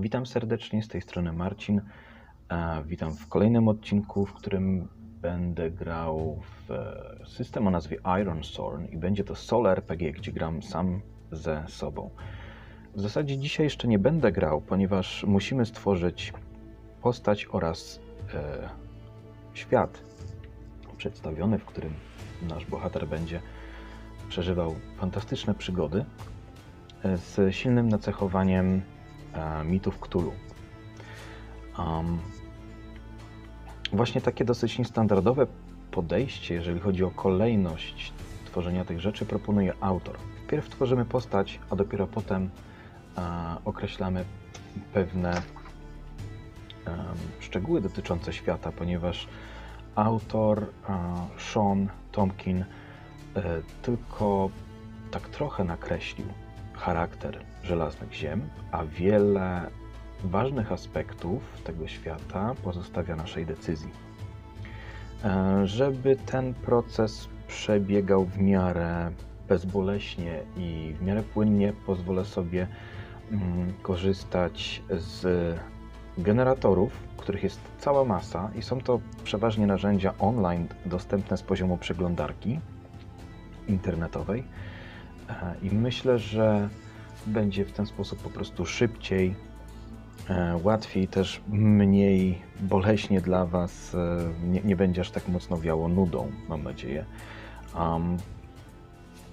Witam 0.00 0.26
serdecznie, 0.26 0.82
z 0.82 0.88
tej 0.88 1.02
strony 1.02 1.32
Marcin. 1.32 1.80
E, 2.50 2.82
Witam 2.86 3.16
w 3.16 3.28
kolejnym 3.28 3.68
odcinku, 3.68 4.26
w 4.26 4.32
którym 4.32 4.88
będę 5.20 5.70
grał 5.70 6.40
w 6.68 6.68
system 7.28 7.66
o 7.66 7.70
nazwie 7.70 7.96
Iron 8.20 8.44
Storm 8.44 8.86
i 8.86 8.96
będzie 8.96 9.24
to 9.24 9.34
solo 9.34 9.70
RPG, 9.70 10.12
gdzie 10.12 10.32
gram 10.32 10.62
sam 10.62 11.00
ze 11.32 11.64
sobą. 11.68 12.10
W 12.94 13.00
zasadzie 13.00 13.38
dzisiaj 13.38 13.66
jeszcze 13.66 13.88
nie 13.88 13.98
będę 13.98 14.32
grał, 14.32 14.60
ponieważ 14.60 15.24
musimy 15.24 15.66
stworzyć 15.66 16.32
postać 17.02 17.46
oraz 17.52 18.00
e, 18.34 18.68
świat 19.54 20.02
przedstawiony, 20.96 21.58
w 21.58 21.64
którym 21.64 21.92
nasz 22.48 22.66
bohater 22.66 23.08
będzie 23.08 23.40
przeżywał 24.28 24.74
fantastyczne 24.96 25.54
przygody 25.54 26.04
e, 27.04 27.16
z 27.16 27.54
silnym 27.54 27.88
nacechowaniem 27.88 28.82
mitów 29.64 29.98
Cthulhu. 29.98 30.32
Um, 31.78 32.18
właśnie 33.92 34.20
takie 34.20 34.44
dosyć 34.44 34.78
niestandardowe 34.78 35.46
podejście, 35.90 36.54
jeżeli 36.54 36.80
chodzi 36.80 37.04
o 37.04 37.10
kolejność 37.10 38.12
tworzenia 38.44 38.84
tych 38.84 39.00
rzeczy, 39.00 39.26
proponuje 39.26 39.72
autor. 39.80 40.18
Wpierw 40.44 40.68
tworzymy 40.68 41.04
postać, 41.04 41.60
a 41.70 41.76
dopiero 41.76 42.06
potem 42.06 42.50
e, 43.18 43.20
określamy 43.64 44.24
pewne 44.92 45.30
em, 45.34 45.42
szczegóły 47.40 47.80
dotyczące 47.80 48.32
świata, 48.32 48.72
ponieważ 48.72 49.28
autor 49.94 50.62
e, 50.62 50.66
Sean 51.38 51.88
Tomkin 52.12 52.60
e, 52.60 52.64
tylko 53.82 54.50
tak 55.10 55.28
trochę 55.28 55.64
nakreślił 55.64 56.26
charakter 56.72 57.44
żelaznych 57.68 58.12
ziem, 58.12 58.48
a 58.72 58.84
wiele 58.84 59.70
ważnych 60.24 60.72
aspektów 60.72 61.42
tego 61.64 61.88
świata 61.88 62.54
pozostawia 62.64 63.16
naszej 63.16 63.46
decyzji. 63.46 63.90
E, 65.24 65.66
Żeby 65.66 66.16
ten 66.16 66.54
proces 66.54 67.28
przebiegał 67.48 68.24
w 68.24 68.38
miarę 68.38 69.10
bezboleśnie 69.48 70.40
i 70.56 70.94
w 71.00 71.02
miarę 71.02 71.22
płynnie, 71.22 71.72
pozwolę 71.86 72.24
sobie 72.24 72.66
mm, 73.32 73.72
korzystać 73.82 74.82
z 74.90 75.26
generatorów, 76.18 76.92
których 77.16 77.42
jest 77.42 77.60
cała 77.78 78.04
masa 78.04 78.50
i 78.58 78.62
są 78.62 78.80
to 78.80 79.00
przeważnie 79.24 79.66
narzędzia 79.66 80.14
online 80.18 80.68
dostępne 80.86 81.36
z 81.36 81.42
poziomu 81.42 81.76
przeglądarki 81.78 82.60
internetowej. 83.68 84.44
E, 85.28 85.54
I 85.62 85.70
myślę, 85.74 86.18
że 86.18 86.68
będzie 87.28 87.64
w 87.64 87.72
ten 87.72 87.86
sposób 87.86 88.22
po 88.22 88.30
prostu 88.30 88.66
szybciej, 88.66 89.34
e, 90.30 90.58
łatwiej, 90.62 91.08
też 91.08 91.40
mniej 91.48 92.42
boleśnie 92.60 93.20
dla 93.20 93.46
Was. 93.46 93.94
e, 93.94 94.18
Nie, 94.48 94.60
nie 94.60 94.76
będzie 94.76 95.00
aż 95.00 95.10
tak 95.10 95.28
mocno 95.28 95.60
wiało 95.60 95.88
nudą, 95.88 96.30
mam 96.48 96.62
nadzieję. 96.62 97.04
Um, 97.78 98.16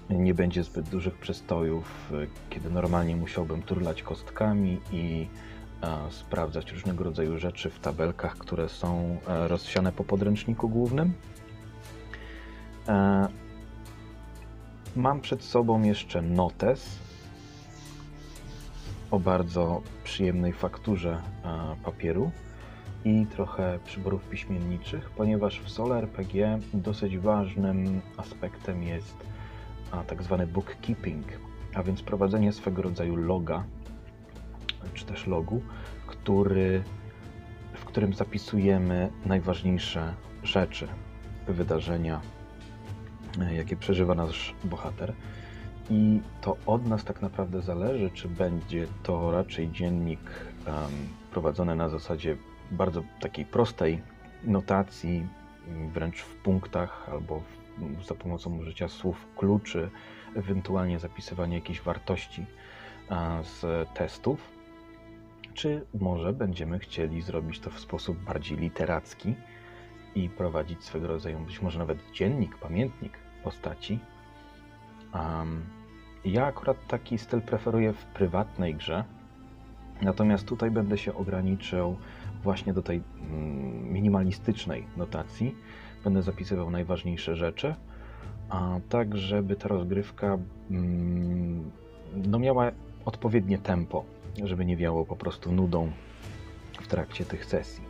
nie 0.09 0.33
będzie 0.33 0.63
zbyt 0.63 0.89
dużych 0.89 1.17
przestojów, 1.17 2.11
e, 2.13 2.27
kiedy 2.49 2.69
normalnie 2.69 3.15
musiałbym 3.15 3.61
turlać 3.61 4.03
kostkami 4.03 4.79
i 4.91 5.27
e, 5.83 6.11
sprawdzać 6.11 6.71
różnego 6.71 7.03
rodzaju 7.03 7.39
rzeczy 7.39 7.69
w 7.69 7.79
tabelkach, 7.79 8.37
które 8.37 8.69
są 8.69 9.17
e, 9.27 9.47
rozsiane 9.47 9.91
po 9.91 10.03
podręczniku 10.03 10.69
głównym. 10.69 11.13
E, 12.87 13.27
Mam 14.95 15.21
przed 15.21 15.43
sobą 15.43 15.83
jeszcze 15.83 16.21
notes 16.21 16.99
o 19.15 19.19
bardzo 19.19 19.81
przyjemnej 20.03 20.53
fakturze 20.53 21.21
e, 21.43 21.75
papieru 21.83 22.31
i 23.05 23.25
trochę 23.25 23.79
przyborów 23.85 24.29
piśmienniczych, 24.29 25.09
ponieważ 25.09 25.59
w 25.59 25.69
solo 25.69 25.97
RPG 25.97 26.59
dosyć 26.73 27.17
ważnym 27.17 28.01
aspektem 28.17 28.83
jest 28.83 29.15
tak 30.07 30.23
zwany 30.23 30.47
bookkeeping, 30.47 31.25
a 31.73 31.83
więc 31.83 32.01
prowadzenie 32.01 32.53
swego 32.53 32.81
rodzaju 32.81 33.15
loga, 33.15 33.63
czy 34.93 35.05
też 35.05 35.27
logu, 35.27 35.61
który, 36.07 36.83
w 37.73 37.85
którym 37.85 38.13
zapisujemy 38.13 39.09
najważniejsze 39.25 40.13
rzeczy, 40.43 40.87
wydarzenia, 41.47 42.21
e, 43.41 43.55
jakie 43.55 43.75
przeżywa 43.75 44.15
nasz 44.15 44.55
bohater. 44.63 45.13
I 45.89 46.21
to 46.41 46.57
od 46.65 46.87
nas 46.87 47.03
tak 47.03 47.21
naprawdę 47.21 47.61
zależy, 47.61 48.09
czy 48.09 48.27
będzie 48.27 48.87
to 49.03 49.31
raczej 49.31 49.71
dziennik 49.71 50.19
em, 50.65 50.73
prowadzony 51.31 51.75
na 51.75 51.89
zasadzie 51.89 52.37
bardzo 52.71 53.03
takiej 53.19 53.45
prostej 53.45 54.01
notacji, 54.43 55.27
wręcz 55.93 56.21
w 56.21 56.35
punktach 56.35 57.09
albo 57.09 57.39
w, 57.39 58.05
za 58.05 58.15
pomocą 58.15 58.57
użycia 58.57 58.87
słów 58.87 59.27
kluczy, 59.37 59.89
ewentualnie 60.35 60.99
zapisywania 60.99 61.55
jakichś 61.55 61.81
wartości 61.81 62.45
a, 63.09 63.39
z 63.43 63.89
testów, 63.93 64.51
czy 65.53 65.85
może 65.99 66.33
będziemy 66.33 66.79
chcieli 66.79 67.21
zrobić 67.21 67.59
to 67.59 67.69
w 67.69 67.79
sposób 67.79 68.17
bardziej 68.17 68.57
literacki 68.57 69.35
i 70.15 70.29
prowadzić 70.29 70.83
swego 70.83 71.07
rodzaju 71.07 71.39
być 71.39 71.61
może 71.61 71.79
nawet 71.79 72.11
dziennik, 72.13 72.57
pamiętnik 72.57 73.17
postaci. 73.43 73.99
Um, 75.13 75.74
ja 76.25 76.45
akurat 76.45 76.77
taki 76.87 77.17
styl 77.17 77.41
preferuję 77.41 77.93
w 77.93 78.05
prywatnej 78.05 78.75
grze, 78.75 79.03
natomiast 80.01 80.45
tutaj 80.45 80.71
będę 80.71 80.97
się 80.97 81.15
ograniczył 81.15 81.95
właśnie 82.43 82.73
do 82.73 82.81
tej 82.81 83.01
mm, 83.19 83.93
minimalistycznej 83.93 84.87
notacji. 84.97 85.55
Będę 86.03 86.21
zapisywał 86.21 86.71
najważniejsze 86.71 87.35
rzeczy, 87.35 87.75
a 88.49 88.79
tak, 88.89 89.17
żeby 89.17 89.55
ta 89.55 89.67
rozgrywka 89.67 90.37
mm, 90.71 91.71
no 92.13 92.39
miała 92.39 92.71
odpowiednie 93.05 93.57
tempo, 93.57 94.05
żeby 94.43 94.65
nie 94.65 94.77
wiało 94.77 95.05
po 95.05 95.15
prostu 95.15 95.51
nudą 95.51 95.91
w 96.81 96.87
trakcie 96.87 97.25
tych 97.25 97.45
sesji. 97.45 97.83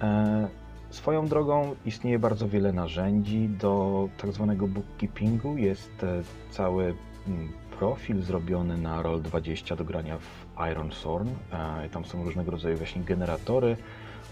E, 0.00 0.48
Swoją 0.90 1.26
drogą 1.26 1.74
istnieje 1.86 2.18
bardzo 2.18 2.48
wiele 2.48 2.72
narzędzi 2.72 3.48
do 3.48 4.08
tak 4.18 4.32
zwanego 4.32 4.68
bookkeepingu. 4.68 5.56
Jest 5.56 6.04
e, 6.04 6.22
cały 6.50 6.94
profil 7.78 8.22
zrobiony 8.22 8.76
na 8.78 9.02
Roll20 9.02 9.76
do 9.76 9.84
grania 9.84 10.18
w 10.18 10.46
Iron 10.70 10.90
Thorn. 11.02 11.28
E, 11.52 11.88
Tam 11.88 12.04
są 12.04 12.24
różnego 12.24 12.50
rodzaju 12.50 12.76
właśnie 12.76 13.02
generatory, 13.02 13.76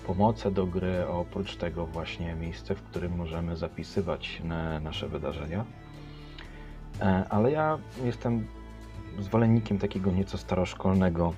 pomoce 0.07 0.51
do 0.51 0.67
gry, 0.67 1.07
oprócz 1.09 1.57
tego 1.57 1.87
właśnie 1.87 2.35
miejsce, 2.35 2.75
w 2.75 2.83
którym 2.83 3.17
możemy 3.17 3.57
zapisywać 3.57 4.41
na- 4.45 4.81
nasze 4.81 5.09
wydarzenia. 5.09 5.65
E, 7.01 7.25
Ale 7.29 7.51
ja 7.53 7.79
jestem 8.05 8.47
zwolennikiem 9.19 9.79
takiego 9.79 10.11
nieco 10.11 10.39
staroszkolnego 10.39 11.33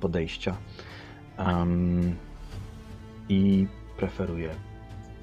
podejścia. 0.00 0.56
Em, 1.36 2.16
I 3.28 3.66
preferuję 3.96 4.50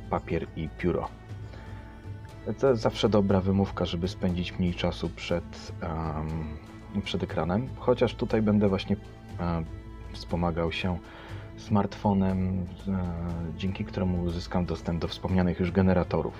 papier 0.09 0.47
i 0.55 0.69
pióro. 0.69 1.09
To 2.59 2.75
zawsze 2.75 3.09
dobra 3.09 3.41
wymówka, 3.41 3.85
żeby 3.85 4.07
spędzić 4.07 4.59
mniej 4.59 4.73
czasu 4.73 5.09
przed, 5.09 5.71
em, 5.81 7.03
przed 7.03 7.23
ekranem. 7.23 7.69
Chociaż 7.77 8.15
tutaj 8.15 8.41
będę 8.41 8.69
właśnie 8.69 8.95
e, 9.39 9.63
wspomagał 10.13 10.71
się 10.71 10.97
smartfonem, 11.57 12.65
e, 12.87 13.03
dzięki 13.57 13.85
któremu 13.85 14.23
uzyskam 14.23 14.65
dostęp 14.65 15.01
do 15.01 15.07
wspomnianych 15.07 15.59
już 15.59 15.71
generatorów. 15.71 16.33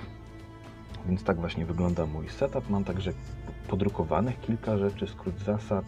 Więc 1.07 1.23
tak 1.23 1.39
właśnie 1.39 1.65
wygląda 1.65 2.05
mój 2.05 2.29
setup. 2.29 2.69
Mam 2.69 2.83
także 2.83 3.13
podrukowanych 3.67 4.41
kilka 4.41 4.77
rzeczy, 4.77 5.07
skrót 5.07 5.39
zasad 5.39 5.85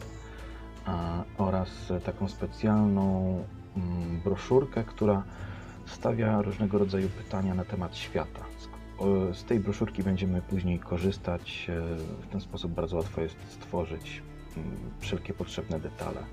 a, 0.86 1.24
oraz 1.38 1.94
taką 2.06 2.28
specjalną 2.28 3.38
mm, 3.78 4.22
broszurkę, 4.24 4.84
która 4.84 5.24
stawia 5.86 6.42
różnego 6.42 6.78
rodzaju 6.78 7.10
pytania 7.10 7.56
na 7.56 7.66
temat 7.66 7.96
świata. 7.96 8.40
Z, 9.34 9.44
tej 9.44 9.60
broszurki 9.60 10.04
będziemy 10.04 10.42
później 10.42 10.80
korzystać. 10.80 11.68
e, 11.70 11.96
W 12.24 12.28
ten 12.32 12.42
sposób 12.42 12.72
bardzo 12.72 12.98
łatwo 12.98 13.22
jest 13.22 13.36
stworzyć 13.50 14.22
mm, 14.58 14.70
wszelkie 15.00 15.34
potrzebne 15.34 15.80
detale, 15.80 16.24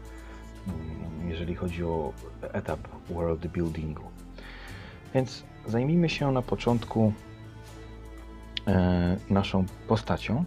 mm, 0.69 1.31
jeżeli 1.31 1.55
chodzi 1.55 1.85
o 1.85 2.13
etap 2.41 2.81
world 3.11 3.47
buildingu. 3.47 4.05
Więc 5.15 5.45
zajmijmy 5.67 6.09
się 6.09 6.33
na 6.33 6.43
początku 6.43 7.13
e, 8.67 9.17
naszą 9.31 9.65
postacią. 9.89 10.45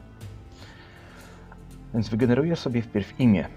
Więc 1.93 2.09
wygeneruję 2.09 2.55
sobie 2.55 2.81
wpierw 2.81 3.19
imię 3.19 3.47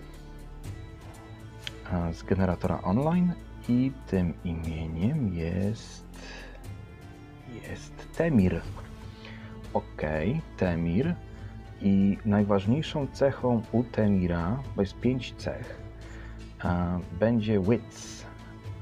z 2.12 2.22
generatora 2.22 2.82
online 2.82 3.32
i 3.68 3.92
tym 4.06 4.34
imieniem 4.44 5.34
Temir. 8.16 8.60
Ok, 9.74 10.02
Temir. 10.56 11.14
I 11.82 12.18
najważniejszą 12.24 13.06
cechą 13.06 13.62
u 13.72 13.84
Temira, 13.84 14.62
bo 14.76 14.82
jest 14.82 15.00
pięć 15.00 15.34
cech, 15.38 15.80
e, 16.64 17.00
będzie 17.20 17.60
wits, 17.60 18.26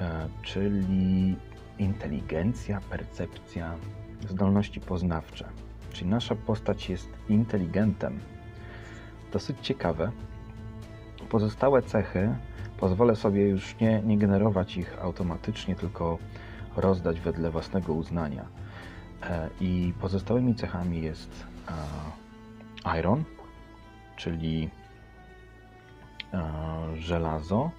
e, 0.01 0.29
czyli 0.43 1.37
inteligencja, 1.79 2.81
percepcja, 2.91 3.75
zdolności 4.29 4.81
poznawcze. 4.81 5.49
Czyli 5.93 6.11
nasza 6.11 6.35
postać 6.35 6.91
jest 6.91 7.09
inteligentem. 7.29 8.21
Dosyć 9.33 9.57
ciekawe. 9.61 10.13
Pozostałe 11.29 11.83
cechy 11.83 12.35
pozwolę 12.81 13.17
sobie 13.17 13.49
już 13.49 13.81
nie, 13.81 14.03
nie 14.03 14.19
generować 14.19 14.77
ich 14.77 14.99
automatycznie, 15.03 15.77
tylko 15.77 16.19
rozdać 16.77 17.21
wedle 17.21 17.51
własnego 17.51 17.93
uznania. 17.93 18.64
E, 19.31 19.51
I 19.61 19.93
pozostałymi 20.01 20.55
cechami 20.55 21.03
jest 21.03 21.47
e, 22.85 22.99
iron, 22.99 23.25
czyli 24.17 24.71
e, 26.35 26.43
żelazo. 26.99 27.71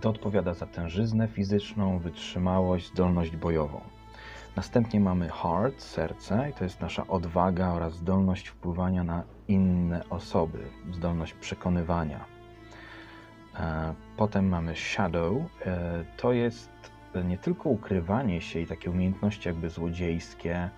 To 0.00 0.10
odpowiada 0.10 0.54
za 0.54 0.66
tężyznę 0.66 1.28
fizyczną, 1.28 1.98
wytrzymałość, 1.98 2.88
zdolność 2.88 3.36
bojową. 3.36 3.80
Następnie 4.56 5.00
mamy 5.00 5.28
heart, 5.28 5.82
serce, 5.82 6.50
i 6.50 6.52
to 6.52 6.64
jest 6.64 6.80
nasza 6.80 7.06
odwaga 7.06 7.72
oraz 7.72 7.94
zdolność 7.94 8.48
wpływania 8.48 9.04
na 9.04 9.22
inne 9.48 10.08
osoby, 10.10 10.58
zdolność 10.92 11.32
przekonywania. 11.32 12.24
Potem 14.16 14.48
mamy 14.48 14.76
shadow, 14.76 15.32
to 16.16 16.32
jest 16.32 16.70
nie 17.24 17.38
tylko 17.38 17.68
ukrywanie 17.68 18.40
się 18.40 18.60
i 18.60 18.66
takie 18.66 18.90
umiejętności 18.90 19.48
jakby 19.48 19.70
złodziejskie, 19.70 20.70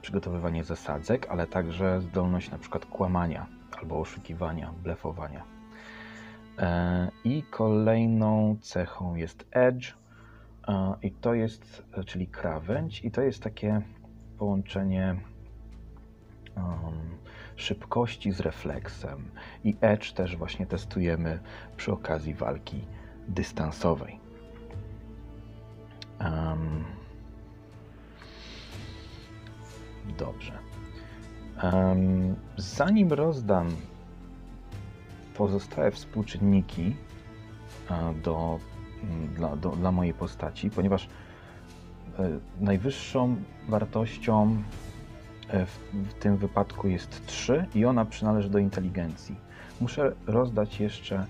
przygotowywanie 0.00 0.64
zasadzek, 0.64 1.26
ale 1.30 1.46
także 1.46 2.00
zdolność 2.00 2.50
na 2.50 2.58
przykład 2.58 2.86
kłamania 2.86 3.46
albo 3.80 4.00
oszukiwania, 4.00 4.72
blefowania. 4.82 5.44
E, 6.58 7.10
I 7.24 7.42
kolejną 7.42 8.56
cechą 8.60 9.14
jest 9.14 9.46
edge, 9.50 9.94
e, 10.68 10.94
i 11.02 11.10
to 11.10 11.34
jest, 11.34 11.82
czyli 12.06 12.26
krawędź, 12.26 13.04
i 13.04 13.10
to 13.10 13.22
jest 13.22 13.42
takie 13.42 13.82
połączenie 14.38 15.16
um, 16.56 17.18
szybkości 17.56 18.32
z 18.32 18.40
refleksem. 18.40 19.30
I 19.64 19.76
edge 19.80 20.12
też 20.12 20.36
właśnie 20.36 20.66
testujemy 20.66 21.38
przy 21.76 21.92
okazji 21.92 22.34
walki 22.34 22.84
dystansowej. 23.28 24.20
Um, 26.20 26.84
Dobrze. 30.18 30.52
Um, 31.62 32.34
zanim 32.56 33.12
rozdam 33.12 33.68
pozostałe 35.34 35.90
współczynniki 35.90 36.96
do, 38.22 38.58
dla, 39.36 39.56
do, 39.56 39.70
dla 39.70 39.92
mojej 39.92 40.14
postaci, 40.14 40.70
ponieważ 40.70 41.08
e, 42.18 42.38
najwyższą 42.60 43.36
wartością 43.68 44.62
e, 45.48 45.66
w, 45.66 45.78
w, 45.92 46.14
tym 46.14 46.36
wypadku 46.36 46.88
jest 46.88 47.26
3 47.26 47.66
i 47.74 47.84
ona 47.84 48.04
przynależy 48.04 48.50
do 48.50 48.58
inteligencji. 48.58 49.36
Muszę 49.80 50.12
rozdać 50.26 50.80
jeszcze 50.80 51.26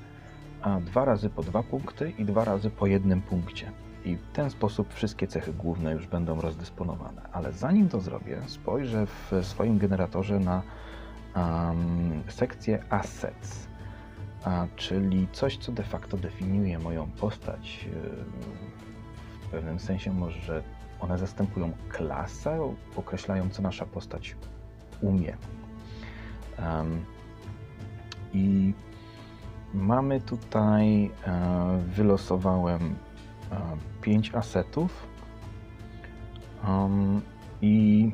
dwa 0.80 1.04
razy 1.04 1.30
po 1.30 1.42
dwa 1.42 1.62
punkty 1.62 2.12
i 2.18 2.24
dwa 2.24 2.44
razy 2.44 2.70
po 2.70 2.86
jednym 2.86 3.22
punkcie. 3.22 3.72
I 4.04 4.16
w 4.16 4.32
ten 4.32 4.50
sposób 4.50 4.94
wszystkie 4.94 5.26
cechy 5.26 5.52
główne 5.52 5.92
już 5.92 6.06
będą 6.06 6.40
rozdysponowane. 6.40 7.22
Ale 7.32 7.52
zanim 7.52 7.88
to 7.88 8.00
zrobię, 8.00 8.40
spojrzę 8.46 9.06
w 9.06 9.32
swoim 9.42 9.78
generatorze 9.78 10.38
na 10.38 10.62
um, 11.36 12.22
sekcję 12.28 12.84
Assets, 12.90 13.68
a, 14.44 14.66
czyli 14.76 15.28
coś, 15.32 15.56
co 15.56 15.72
de 15.72 15.82
facto 15.82 16.16
definiuje 16.16 16.78
moją 16.78 17.10
postać. 17.10 17.88
W 19.42 19.48
pewnym 19.48 19.78
sensie 19.78 20.12
może 20.12 20.62
one 21.00 21.18
zastępują 21.18 21.72
klasę, 21.88 22.74
określają, 22.96 23.50
co 23.50 23.62
nasza 23.62 23.86
postać 23.86 24.36
umie. 25.00 25.36
Um, 26.58 27.04
I 28.34 28.74
mamy 29.74 30.20
tutaj, 30.20 31.10
e, 31.26 31.78
wylosowałem 31.96 32.94
5 34.00 34.34
asetów 34.34 35.06
um, 36.68 37.20
i 37.62 38.10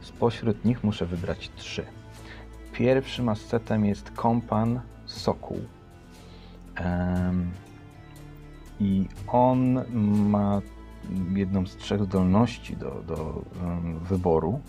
spośród 0.00 0.64
nich 0.64 0.84
muszę 0.84 1.06
wybrać 1.06 1.50
3. 1.56 1.86
Pierwszym 2.72 3.28
asetem 3.28 3.84
jest 3.84 4.10
kompan 4.10 4.80
Sokół. 5.06 5.60
Um, 6.80 7.50
I 8.80 9.08
on 9.26 9.84
ma 10.30 10.60
jedną 11.34 11.66
z 11.66 11.76
trzech 11.76 12.04
zdolności 12.04 12.76
do, 12.76 13.02
do 13.06 13.42
um, 13.62 13.98
wyboru. 13.98 14.60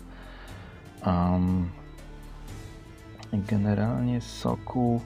generalnie 3.32 4.20
Sokół 4.20 5.00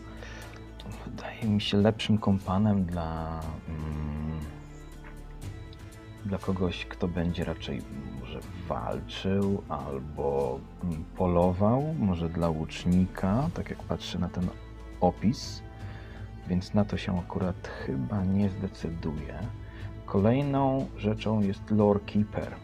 wydaje 1.04 1.44
mi 1.44 1.60
się 1.60 1.76
lepszym 1.76 2.18
kompanem 2.18 2.84
dla, 2.84 3.40
mm, 3.68 4.40
dla 6.24 6.38
kogoś, 6.38 6.86
kto 6.86 7.08
będzie 7.08 7.44
raczej 7.44 7.82
może 8.20 8.40
walczył 8.68 9.62
albo 9.68 10.58
mm, 10.84 11.04
polował, 11.16 11.94
może 11.98 12.28
dla 12.28 12.48
łucznika, 12.48 13.50
tak 13.54 13.70
jak 13.70 13.82
patrzę 13.82 14.18
na 14.18 14.28
ten 14.28 14.48
opis, 15.00 15.62
więc 16.48 16.74
na 16.74 16.84
to 16.84 16.96
się 16.96 17.18
akurat 17.18 17.68
chyba 17.68 18.24
nie 18.24 18.50
zdecyduję. 18.50 19.38
Kolejną 20.06 20.86
rzeczą 20.96 21.40
jest 21.40 21.70
Lore 21.70 22.00
Keeper, 22.00 22.54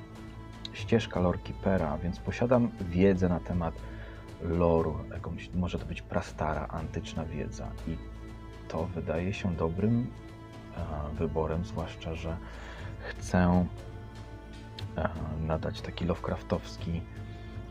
ścieżka 0.73 1.20
Lore 1.20 1.38
Keepera, 1.38 1.99
więc 1.99 2.19
posiadam 2.19 2.69
wiedzę 2.81 3.28
na 3.28 3.40
temat 3.40 3.75
loru, 4.42 4.98
jakąś, 5.10 5.50
może 5.54 5.78
to 5.78 5.87
być 5.87 6.02
prastara, 6.02 6.66
antyczna 6.69 7.25
wiedza 7.25 7.69
i 7.87 7.96
to 8.69 8.87
wydaje 8.87 9.34
się 9.34 9.54
dobrym 9.54 10.06
e, 10.76 11.14
wyborem, 11.14 11.64
zwłaszcza, 11.64 12.14
że 12.14 12.37
chcę 12.98 13.66
e, 14.96 15.08
nadać 15.40 15.81
taki 15.81 16.04
Lovecraftowski 16.04 17.02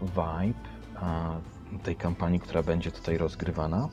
vibe 0.02 0.60
e, 1.02 1.80
tej 1.84 1.96
kampanii, 1.96 2.40
która 2.40 2.64
będzie 2.64 2.92
tutaj 2.92 3.18
rozgrywana. 3.18 3.90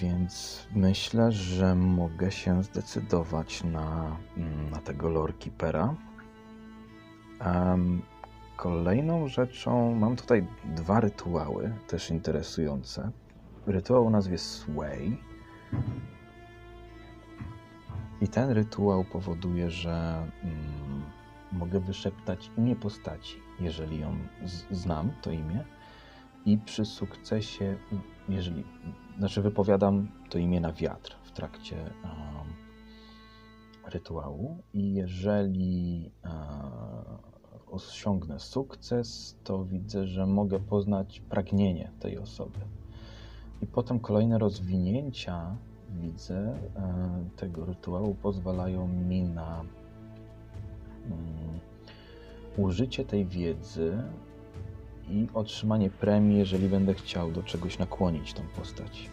więc 0.00 0.66
myślę, 0.74 1.32
że 1.32 1.74
mogę 1.74 2.30
się 2.30 2.62
zdecydować 2.62 3.64
na, 3.64 4.16
na 4.70 4.78
tego 4.78 5.08
Lore 5.08 5.32
Keepera. 5.32 5.94
Kolejną 8.58 9.28
rzeczą, 9.28 9.94
mam 9.94 10.16
tutaj 10.16 10.46
dwa 10.64 11.00
rytuały, 11.00 11.72
też 11.86 12.10
interesujące 12.10 13.10
rytuał 13.66 14.06
o 14.06 14.10
nazwie 14.10 14.38
Sway. 14.38 15.16
I 18.20 18.28
ten 18.28 18.50
rytuał 18.50 19.04
powoduje, 19.04 19.70
że 19.70 20.26
mm, 20.42 21.02
mogę 21.52 21.80
wyszeptać 21.80 22.50
imię 22.58 22.76
postaci, 22.76 23.38
jeżeli 23.60 24.00
ją 24.00 24.16
znam, 24.70 25.10
to 25.22 25.30
imię. 25.30 25.64
I 26.44 26.58
przy 26.58 26.84
sukcesie, 26.84 27.76
jeżeli, 28.28 28.64
znaczy 29.18 29.42
wypowiadam 29.42 30.08
to 30.30 30.38
imię 30.38 30.60
na 30.60 30.72
wiatr 30.72 31.16
w 31.22 31.32
trakcie 31.32 31.76
um, 31.76 32.54
rytuału. 33.86 34.62
I 34.74 34.94
jeżeli 34.94 36.10
um, 36.24 37.27
osiągnę 37.70 38.40
sukces, 38.40 39.36
to 39.44 39.64
widzę, 39.64 40.06
że 40.06 40.26
mogę 40.26 40.60
poznać 40.60 41.20
pragnienie 41.20 41.90
tej 42.00 42.18
osoby. 42.18 42.58
I 43.62 43.66
potem 43.66 44.00
kolejne 44.00 44.38
rozwinięcia, 44.38 45.56
widzę, 45.90 46.38
e, 46.38 47.24
tego 47.36 47.64
rytuału 47.64 48.14
pozwalają 48.14 48.88
mi 48.88 49.22
na 49.22 49.64
mm, 51.06 51.60
użycie 52.56 53.04
tej 53.04 53.26
wiedzy 53.26 54.02
i 55.10 55.28
otrzymanie 55.34 55.90
premii, 55.90 56.38
jeżeli 56.38 56.68
będę 56.68 56.94
chciał 56.94 57.30
do 57.30 57.42
czegoś 57.42 57.78
nakłonić 57.78 58.34
tą 58.34 58.42
postać. 58.56 59.10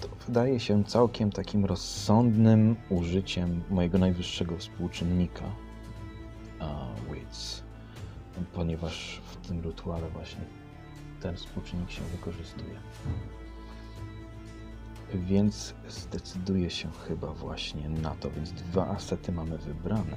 To 0.00 0.08
wydaje 0.26 0.60
się 0.60 0.84
całkiem 0.84 1.32
takim 1.32 1.64
rozsądnym 1.64 2.76
użyciem 2.90 3.62
mojego 3.70 3.98
najwyższego 3.98 4.56
współczynnika, 4.56 5.44
wits, 7.12 7.62
ponieważ 8.52 9.20
w 9.24 9.36
tym 9.48 9.60
rytuale 9.60 10.08
właśnie 10.08 10.40
ten 11.20 11.36
współczynnik 11.36 11.90
się 11.90 12.02
wykorzystuje. 12.02 12.74
Więc 15.14 15.74
zdecyduję 15.88 16.70
się 16.70 16.88
chyba 17.08 17.32
właśnie 17.32 17.88
na 17.88 18.10
to, 18.10 18.30
więc 18.30 18.52
dwa 18.52 18.88
asety 18.88 19.32
mamy 19.32 19.58
wybrane. 19.58 20.16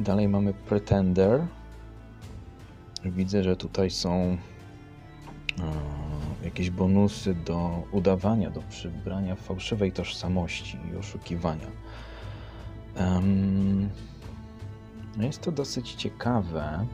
Dalej 0.00 0.28
mamy 0.28 0.54
Pretender. 0.54 1.46
Widzę, 3.04 3.42
że 3.42 3.56
tutaj 3.56 3.90
są 3.90 4.38
jakieś 6.44 6.70
bonusy 6.70 7.34
do 7.34 7.82
udawania, 7.92 8.50
do 8.50 8.62
przybrania 8.62 9.34
fałszywej 9.34 9.92
tożsamości 9.92 10.78
i 10.92 10.96
oszukiwania. 10.96 11.66
Um, 12.96 13.90
jest 15.24 15.40
to 15.40 15.52
dosyć 15.52 15.92
ciekawe 15.92 16.86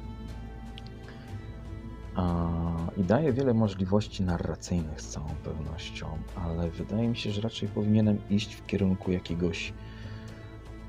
i 2.96 3.04
daje 3.04 3.32
wiele 3.32 3.54
możliwości 3.54 4.22
narracyjnych 4.22 5.00
z 5.00 5.08
całą 5.08 5.28
pewnością, 5.44 6.06
ale 6.36 6.70
wydaje 6.70 7.08
mi 7.08 7.16
się, 7.16 7.30
że 7.30 7.40
raczej 7.40 7.68
powinienem 7.68 8.18
iść 8.30 8.54
w 8.54 8.66
kierunku 8.66 9.12
jakiegoś 9.12 9.72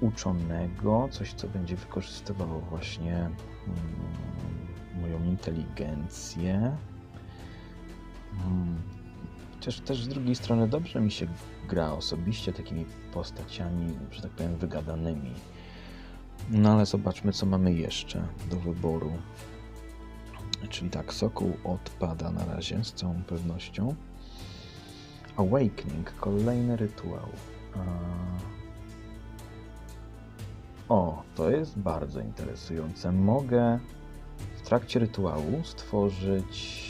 uczonego, 0.01 1.07
coś 1.11 1.33
co 1.33 1.47
będzie 1.47 1.75
wykorzystywało 1.75 2.59
właśnie 2.59 3.15
mm, 3.15 3.33
moją 5.01 5.23
inteligencję. 5.23 6.77
Hmm. 8.37 8.81
Chociaż 9.53 9.79
też 9.79 10.03
z 10.03 10.07
drugiej 10.07 10.35
strony 10.35 10.67
dobrze 10.67 11.01
mi 11.01 11.11
się 11.11 11.27
gra 11.67 11.91
osobiście 11.91 12.53
takimi 12.53 12.85
postaciami, 13.13 13.93
że 14.11 14.21
tak 14.21 14.31
powiem, 14.31 14.57
wygadanymi. 14.57 15.33
No 16.49 16.71
ale 16.71 16.85
zobaczmy, 16.85 17.31
co 17.31 17.45
mamy 17.45 17.73
jeszcze 17.73 18.27
do 18.49 18.59
wyboru. 18.59 19.11
Czyli 20.69 20.89
tak, 20.89 21.13
Sokół 21.13 21.53
odpada 21.63 22.31
na 22.31 22.45
razie 22.45 22.83
z 22.83 22.93
całą 22.93 23.23
pewnością. 23.23 23.95
Awakening, 25.37 26.13
kolejny 26.19 26.75
rytuał. 26.75 27.29
O, 30.89 31.23
to 31.35 31.49
jest 31.49 31.79
bardzo 31.79 32.19
interesujące. 32.19 33.11
Mogę 33.11 33.79
w 34.57 34.61
trakcie 34.61 34.99
rytuału 34.99 35.63
stworzyć 35.63 36.83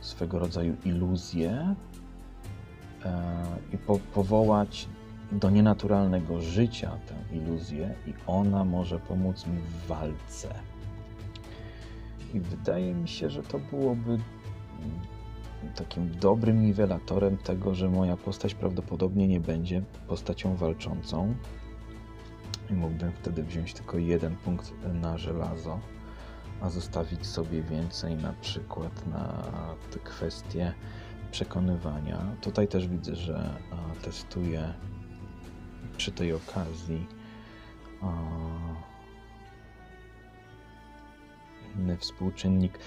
swego 0.00 0.38
rodzaju 0.38 0.76
iluzję 0.84 1.74
e, 3.04 3.34
i 3.72 3.78
po 3.78 3.98
powołać 3.98 4.88
do 5.32 5.50
nienaturalnego 5.50 6.40
życia 6.40 6.90
tę 7.06 7.36
iluzję, 7.36 7.94
i 8.06 8.14
ona 8.26 8.64
może 8.64 8.98
pomóc 8.98 9.46
mi 9.46 9.58
w 9.58 9.86
walce. 9.86 10.54
I 12.34 12.40
wydaje 12.40 12.94
mi 12.94 13.08
się, 13.08 13.30
że 13.30 13.42
to 13.42 13.58
byłoby 13.58 14.18
takim 15.76 16.10
dobrym 16.10 16.62
niwelatorem 16.62 17.36
tego, 17.36 17.74
że 17.74 17.88
moja 17.88 18.16
postać 18.16 18.54
prawdopodobnie 18.54 19.28
nie 19.28 19.40
będzie 19.40 19.82
postacią 20.08 20.56
walczącą. 20.56 21.34
I 22.70 22.72
mógłbym 22.72 23.12
wtedy 23.12 23.42
wziąć 23.42 23.74
tylko 23.74 23.98
jeden 23.98 24.36
punkt 24.36 24.72
na 24.94 25.18
żelazo, 25.18 25.78
a 26.60 26.70
zostawić 26.70 27.26
sobie 27.26 27.62
więcej 27.62 28.16
na 28.16 28.32
przykład 28.32 29.06
na 29.06 29.44
te 29.90 29.98
kwestie 29.98 30.74
przekonywania. 31.30 32.36
Tutaj 32.40 32.68
też 32.68 32.88
widzę, 32.88 33.16
że 33.16 33.50
testuję 34.02 34.74
przy 35.98 36.12
tej 36.12 36.32
okazji 36.32 37.06
inny 41.76 41.96
współczynnik. 41.96 42.78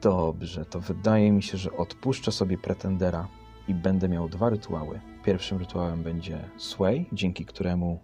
Dobrze, 0.00 0.64
to 0.64 0.80
wydaje 0.80 1.32
mi 1.32 1.42
się, 1.42 1.58
że 1.58 1.76
odpuszczę 1.76 2.32
sobie 2.32 2.58
pretendera 2.58 3.28
i 3.68 3.74
będę 3.74 4.08
miał 4.08 4.28
dwa 4.28 4.50
rytuały. 4.50 5.00
Pierwszym 5.24 5.58
rytuałem 5.58 6.02
będzie 6.02 6.48
Sway, 6.56 7.06
dzięki 7.12 7.44
któremu 7.44 8.00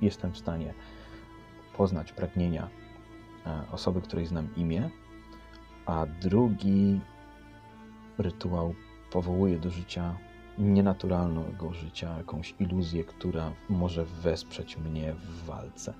jestem 0.00 0.32
w 0.32 0.38
stanie 0.38 0.74
poznać 1.76 2.12
pragnienia 2.12 2.68
e, 3.46 3.62
osoby, 3.72 4.00
której 4.00 4.26
znam 4.26 4.56
imię, 4.56 4.90
a 5.86 6.06
drugi 6.06 7.00
rytuał 8.18 8.74
powołuje 9.12 9.58
do 9.58 9.70
życia 9.70 10.16
nienaturalnego 10.62 11.72
życia, 11.72 12.18
jakąś 12.18 12.54
iluzję, 12.60 13.04
która 13.04 13.52
może 13.68 14.04
wesprzeć 14.04 14.76
mnie 14.76 15.14
w 15.14 15.44
walce. 15.46 15.94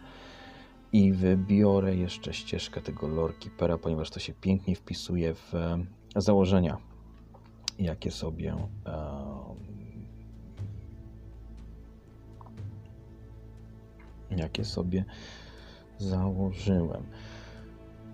I 0.93 1.13
wybiorę 1.13 1.97
jeszcze 1.97 2.35
ścieżkę 2.35 2.81
tego 2.81 3.09
lore 3.09 3.35
keepera, 3.35 3.79
ponieważ 3.79 4.11
to 4.11 4.21
się 4.21 4.33
pięknie 4.33 4.77
wpisuje 4.77 5.35
w 5.35 5.55
e, 5.55 5.85
założenia, 6.17 6.77
jakie 7.79 8.11
sobie 8.11 8.57
jakie 14.37 14.65
sobie 14.65 15.05
założyłem. 15.99 17.03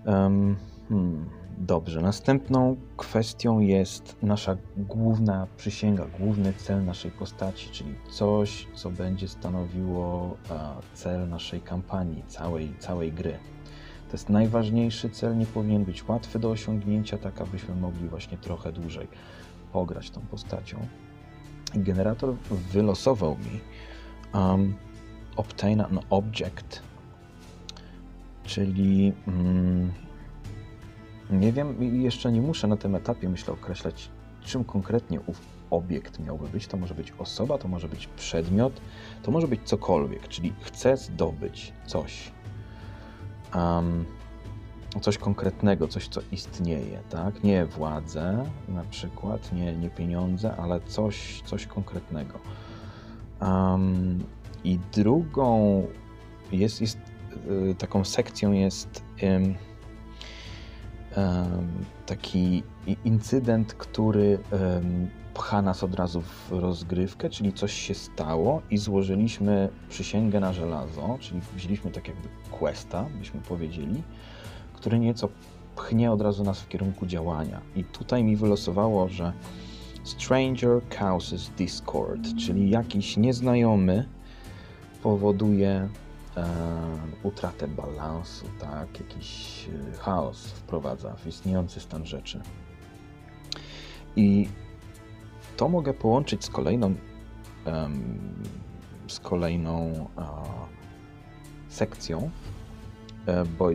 Um, 0.05 0.57
hmm. 0.89 1.38
Dobrze, 1.59 2.01
następną 2.01 2.75
kwestią 2.97 3.59
jest 3.59 4.15
nasza 4.21 4.57
główna 4.77 5.47
przysięga, 5.57 6.05
główny 6.19 6.53
cel 6.53 6.85
naszej 6.85 7.11
postaci, 7.11 7.69
czyli 7.69 7.95
coś, 8.11 8.67
co 8.75 8.89
będzie 8.89 9.27
stanowiło 9.27 10.37
cel 10.93 11.29
naszej 11.29 11.61
kampanii, 11.61 12.23
całej, 12.27 12.73
całej 12.79 13.11
gry. 13.11 13.37
To 14.07 14.11
jest 14.13 14.29
najważniejszy 14.29 15.09
cel, 15.09 15.37
nie 15.37 15.45
powinien 15.45 15.85
być 15.85 16.07
łatwy 16.07 16.39
do 16.39 16.49
osiągnięcia, 16.49 17.17
tak 17.17 17.41
abyśmy 17.41 17.75
mogli 17.75 18.09
właśnie 18.09 18.37
trochę 18.37 18.71
dłużej 18.71 19.07
pograć 19.73 20.09
tą 20.09 20.21
postacią. 20.21 20.77
Generator 21.75 22.35
wylosował 22.71 23.37
mi 23.37 23.59
um, 24.33 24.75
Obtain 25.35 25.81
an 25.81 25.99
Object, 26.09 26.81
czyli. 28.43 29.13
Um, 29.27 29.91
nie 31.29 31.51
wiem 31.51 31.83
i 31.83 32.03
jeszcze 32.03 32.31
nie 32.31 32.41
muszę 32.41 32.67
na 32.67 32.77
tym 32.77 32.95
etapie, 32.95 33.29
myślę, 33.29 33.53
określać, 33.53 34.09
czym 34.41 34.63
konkretnie 34.63 35.21
ów 35.21 35.41
obiekt 35.69 36.19
miałby 36.19 36.47
być. 36.47 36.67
To 36.67 36.77
może 36.77 36.93
być 36.95 37.13
osoba, 37.17 37.57
to 37.57 37.67
może 37.67 37.87
być 37.87 38.07
przedmiot, 38.07 38.81
to 39.23 39.31
może 39.31 39.47
być 39.47 39.61
cokolwiek, 39.63 40.27
czyli 40.27 40.53
chcę 40.61 40.97
zdobyć 40.97 41.73
coś. 41.85 42.31
Um, 43.55 44.05
coś 45.01 45.17
konkretnego, 45.17 45.87
coś, 45.87 46.07
co 46.07 46.21
istnieje, 46.31 46.99
tak? 47.09 47.43
Nie 47.43 47.65
władzę 47.65 48.43
na 48.69 48.83
przykład, 48.83 49.53
nie, 49.53 49.75
nie 49.75 49.89
pieniądze, 49.89 50.55
ale 50.55 50.81
coś, 50.81 51.41
coś 51.45 51.65
konkretnego. 51.65 52.39
Um, 53.41 54.23
I 54.63 54.79
drugą 54.93 55.83
jest, 56.51 56.81
jest 56.81 56.97
y, 57.71 57.75
taką 57.75 58.05
sekcją 58.05 58.51
jest 58.51 59.03
taki 62.05 62.63
incydent, 63.05 63.73
który 63.73 64.39
pcha 65.33 65.61
nas 65.61 65.83
od 65.83 65.95
razu 65.95 66.21
w 66.21 66.51
rozgrywkę, 66.51 67.29
czyli 67.29 67.53
coś 67.53 67.73
się 67.73 67.93
stało 67.93 68.61
i 68.69 68.77
złożyliśmy 68.77 69.69
przysięgę 69.89 70.39
na 70.39 70.53
żelazo, 70.53 71.17
czyli 71.19 71.41
wzięliśmy 71.55 71.91
tak 71.91 72.07
jakby 72.07 72.27
questa, 72.51 73.05
byśmy 73.19 73.41
powiedzieli, 73.41 74.03
który 74.73 74.99
nieco 74.99 75.29
pchnie 75.75 76.11
od 76.11 76.21
razu 76.21 76.43
nas 76.43 76.61
w 76.61 76.67
kierunku 76.67 77.05
działania. 77.05 77.61
I 77.75 77.83
tutaj 77.83 78.23
mi 78.23 78.35
wylosowało, 78.35 79.07
że 79.09 79.33
Stranger 80.03 80.81
causes 80.89 81.51
discord, 81.57 82.35
czyli 82.37 82.69
jakiś 82.69 83.17
nieznajomy 83.17 84.05
powoduje 85.03 85.89
utratę 87.23 87.67
balansu, 87.67 88.45
tak, 88.59 88.99
jakiś 88.99 89.69
e, 89.69 89.97
chaos 89.97 90.45
wprowadza 90.45 91.15
w 91.15 91.27
istniejący 91.27 91.79
stan 91.79 92.05
rzeczy. 92.05 92.41
I 94.15 94.49
to 95.57 95.69
mogę 95.69 95.93
połączyć 95.93 96.45
z 96.45 96.49
kolejną, 96.49 96.95
z 99.07 99.19
kolejną 99.19 100.07
sekcją, 101.69 102.29
e, 103.25 103.45
bo 103.45 103.69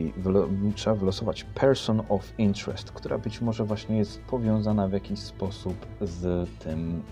trzeba 0.75 0.97
wylosować 0.97 1.45
Person 1.45 2.03
of 2.09 2.39
Interest, 2.39 2.93
która 2.93 3.19
być 3.19 3.41
może 3.41 3.65
właśnie 3.65 3.99
jest 3.99 4.21
powiązana 4.21 4.89
w 4.89 4.93
jakiś 4.93 5.19
sposób 5.19 5.87
z 6.01 6.51
tym 6.59 7.03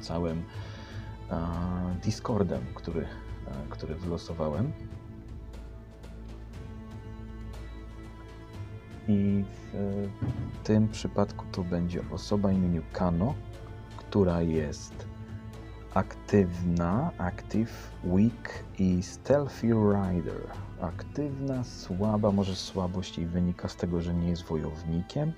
całym 0.00 0.42
Discordem, 2.02 2.60
który 2.74 3.06
E, 3.06 3.27
który 3.70 3.94
wylosowałem. 3.94 4.72
I 9.08 9.44
w 9.62 9.78
tym 10.64 10.88
przypadku 10.88 11.44
to 11.52 11.64
będzie 11.64 12.00
osoba 12.10 12.52
imieniu 12.52 12.82
Kano, 12.92 13.34
która 13.96 14.42
jest 14.42 15.08
aktywna, 15.94 17.10
active, 17.18 17.92
weak 18.04 18.64
i 18.78 19.02
stealthy 19.02 19.66
rider. 19.66 20.40
Aktywna, 20.80 21.64
słaba, 21.64 22.32
może 22.32 22.56
słabość 22.56 23.18
jej 23.18 23.26
wynika 23.26 23.68
z 23.68 23.76
tego, 23.76 24.00
że 24.00 24.14
nie 24.14 24.28
jest 24.28 24.42
wojownikiem. 24.42 25.32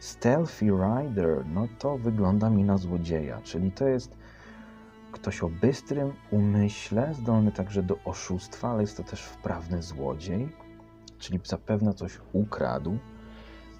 Stealthy 0.00 0.66
rider, 0.66 1.46
no 1.46 1.68
to 1.78 1.98
wygląda 1.98 2.50
mi 2.50 2.64
na 2.64 2.78
złodzieja, 2.78 3.40
czyli 3.44 3.72
to 3.72 3.88
jest 3.88 4.16
Ktoś 5.12 5.42
o 5.42 5.48
bystrym 5.48 6.12
umyśle, 6.30 7.14
zdolny 7.14 7.52
także 7.52 7.82
do 7.82 7.98
oszustwa, 8.04 8.70
ale 8.70 8.80
jest 8.80 8.96
to 8.96 9.04
też 9.04 9.22
wprawny 9.22 9.82
złodziej, 9.82 10.48
czyli 11.18 11.40
zapewne 11.44 11.94
coś 11.94 12.18
ukradł. 12.32 12.98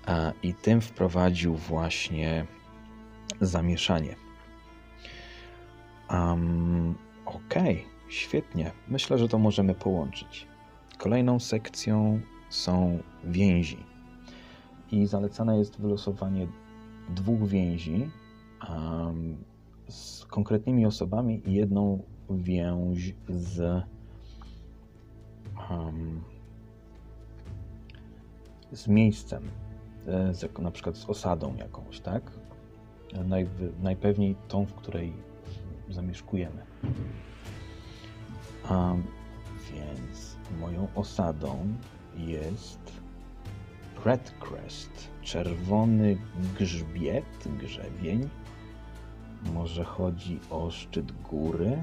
e, 0.07 0.33
i 0.43 0.55
tym 0.55 0.81
wprowadził 0.81 1.55
właśnie 1.55 2.47
zamieszanie. 3.41 4.17
Um, 6.11 6.95
Okej, 7.27 7.77
okay, 7.77 8.13
świetnie. 8.13 8.73
Myślę, 8.89 9.19
że 9.19 9.29
to 9.29 9.39
możemy 9.39 9.75
połączyć. 9.75 10.47
Kolejną 10.99 11.41
sekcją 11.41 12.21
są 12.49 12.99
więzi. 13.25 13.85
I 14.93 15.07
zalecane 15.07 15.59
jest 15.59 15.81
wylosowanie 15.81 16.47
dwóch 17.09 17.49
więzi 17.49 18.11
um, 18.69 19.45
z 19.89 20.25
konkretnymi 20.25 20.87
osobami 20.87 21.43
i 21.47 21.53
jedną 21.53 22.03
więź 22.31 23.15
z, 23.29 23.85
um, 25.71 26.23
z 28.73 28.89
miejscem, 28.89 29.43
e, 30.07 30.35
z, 30.35 30.59
na 30.59 30.71
przykład 30.71 30.97
z 30.97 31.11
osadą 31.11 31.55
jakąś, 31.57 32.01
tak? 32.01 32.23
Najwy, 33.25 33.73
najpewniej 33.83 34.37
tą, 34.49 34.65
w 34.67 34.75
której 34.75 35.13
zamieszkujemy. 35.91 36.63
Um, 38.71 39.03
więc 39.73 40.37
moją 40.61 40.89
osadą 40.95 41.75
jest 42.17 42.93
Redcrest, 44.05 45.09
czerwony 45.23 46.17
grzbiet, 46.59 47.49
grzebień. 47.61 48.29
Może 49.55 49.85
chodzi 49.85 50.41
o 50.51 50.71
szczyt 50.71 51.13
góry. 51.23 51.83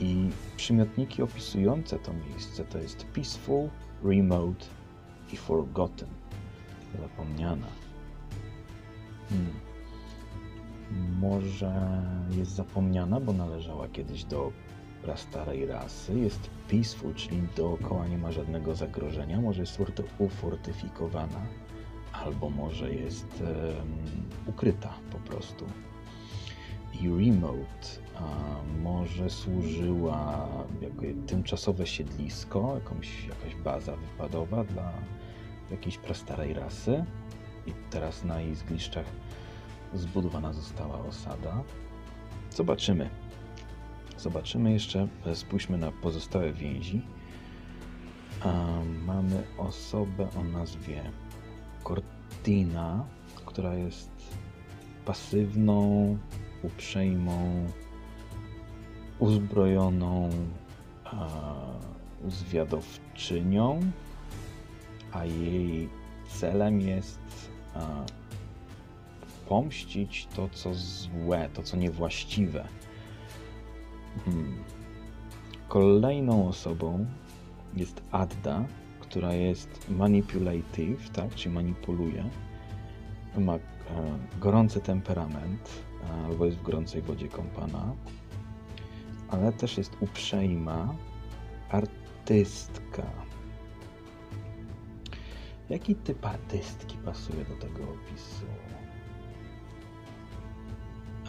I 0.00 0.30
przymiotniki 0.56 1.22
opisujące 1.22 1.98
to 1.98 2.12
miejsce 2.12 2.64
to 2.64 2.78
jest 2.78 3.04
peaceful, 3.04 3.68
remote 4.04 4.64
i 5.32 5.36
forgotten. 5.36 6.08
Zapomniana. 7.00 7.66
Hmm. 9.28 9.52
Może 11.20 12.02
jest 12.30 12.50
zapomniana, 12.50 13.20
bo 13.20 13.32
należała 13.32 13.88
kiedyś 13.88 14.24
do 14.24 14.52
prastarej 15.02 15.66
rasy. 15.66 16.18
Jest 16.18 16.50
peaceful, 16.68 17.14
czyli 17.14 17.42
dookoła 17.56 18.06
nie 18.06 18.18
ma 18.18 18.32
żadnego 18.32 18.74
zagrożenia. 18.74 19.40
Może 19.40 19.60
jest 19.60 19.78
ufortyfikowana, 20.18 21.40
albo 22.12 22.50
może 22.50 22.94
jest 22.94 23.40
um, 23.40 23.52
ukryta 24.46 24.94
po 25.12 25.18
prostu. 25.18 25.64
I 27.00 27.08
remote 27.08 28.04
a 28.14 28.26
może 28.82 29.30
służyła 29.30 30.48
jako 30.80 31.02
tymczasowe 31.26 31.86
siedlisko, 31.86 32.74
jakąś, 32.74 33.26
jakaś 33.26 33.54
baza 33.54 33.96
wypadowa 33.96 34.64
dla 34.64 34.92
jakiejś 35.70 35.98
prastarej 35.98 36.54
rasy. 36.54 37.04
I 37.66 37.72
teraz 37.90 38.24
na 38.24 38.40
jej 38.40 38.54
zgliszczach 38.54 39.06
zbudowana 39.94 40.52
została 40.52 40.98
osada. 40.98 41.62
Zobaczymy. 42.50 43.10
Zobaczymy 44.18 44.72
jeszcze, 44.72 45.08
spójrzmy 45.34 45.78
na 45.78 45.92
pozostałe 45.92 46.52
więzi. 46.52 47.02
mamy 49.06 49.42
osobę 49.58 50.28
o 50.40 50.44
nazwie 50.44 51.02
Cortina, 51.84 53.04
która 53.46 53.74
jest 53.74 54.10
pasywną, 55.04 56.18
uprzejmą, 56.64 57.66
uzbrojoną 59.18 60.30
zwiadowczynią, 62.28 63.80
a 65.12 65.24
jej 65.24 65.88
celem 66.28 66.80
jest 66.80 67.50
pomścić 69.48 70.28
to, 70.36 70.48
co 70.48 70.74
złe, 70.74 71.48
to, 71.54 71.62
co 71.62 71.76
niewłaściwe. 71.76 72.68
Hmm. 74.24 74.64
Kolejną 75.68 76.48
osobą 76.48 77.06
jest 77.76 78.02
Adda, 78.10 78.64
która 79.00 79.32
jest 79.32 79.90
manipulative, 79.90 81.10
tak, 81.10 81.34
czyli 81.34 81.54
manipuluje. 81.54 82.24
Ma 83.38 83.54
e, 83.54 83.58
gorący 84.40 84.80
temperament, 84.80 85.83
albo 86.24 86.46
jest 86.46 86.58
w 86.58 86.62
gorącej 86.62 87.02
wodzie 87.02 87.28
kąpana, 87.28 87.94
ale 89.28 89.52
też 89.52 89.78
jest 89.78 89.96
uprzejma, 90.00 90.94
artystka. 91.70 93.02
Jaki 95.70 95.94
typ 95.94 96.26
artystki 96.26 96.96
pasuje 96.96 97.44
do 97.44 97.54
tego 97.54 97.82
opisu? 97.82 98.46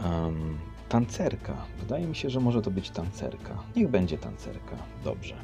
Um, 0.03 0.57
tancerka. 0.89 1.65
Wydaje 1.79 2.07
mi 2.07 2.15
się, 2.15 2.29
że 2.29 2.39
może 2.39 2.61
to 2.61 2.71
być 2.71 2.89
tancerka. 2.89 3.63
Niech 3.75 3.89
będzie 3.89 4.17
tancerka. 4.17 4.75
Dobrze. 5.03 5.35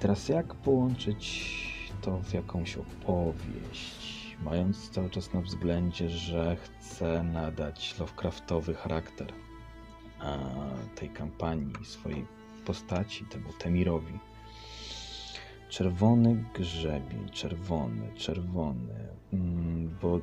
Teraz 0.00 0.28
jak 0.28 0.54
połączyć 0.54 1.62
to 2.02 2.18
w 2.18 2.32
jakąś 2.34 2.76
opowieść, 2.76 4.01
mając 4.44 4.90
cały 4.90 5.10
czas 5.10 5.32
na 5.32 5.40
względzie, 5.40 6.08
że 6.08 6.56
chcę 6.56 7.22
nadać 7.22 7.98
Lovecraftowy 7.98 8.74
charakter 8.74 9.32
tej 10.94 11.08
kampanii, 11.08 11.84
swojej 11.84 12.26
postaci, 12.64 13.24
temu 13.24 13.52
Temirowi. 13.52 14.18
Czerwony 15.68 16.44
grzebień, 16.54 17.28
czerwony, 17.28 18.12
czerwony, 18.14 19.08
mm, 19.32 19.96
bo 20.02 20.16
y, 20.16 20.20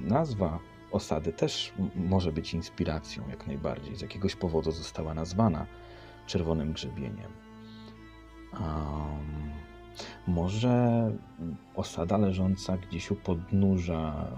nazwa 0.00 0.58
osady 0.92 1.32
też 1.32 1.72
może 1.94 2.32
być 2.32 2.54
inspiracją 2.54 3.28
jak 3.28 3.46
najbardziej. 3.46 3.96
Z 3.96 4.00
jakiegoś 4.00 4.36
powodu 4.36 4.72
została 4.72 5.14
nazwana 5.14 5.66
czerwonym 6.26 6.72
grzebieniem. 6.72 7.32
Um, 8.52 9.65
może 10.26 11.10
osada 11.74 12.18
leżąca 12.18 12.76
gdzieś 12.76 13.10
u 13.10 13.16
podnóża 13.16 14.30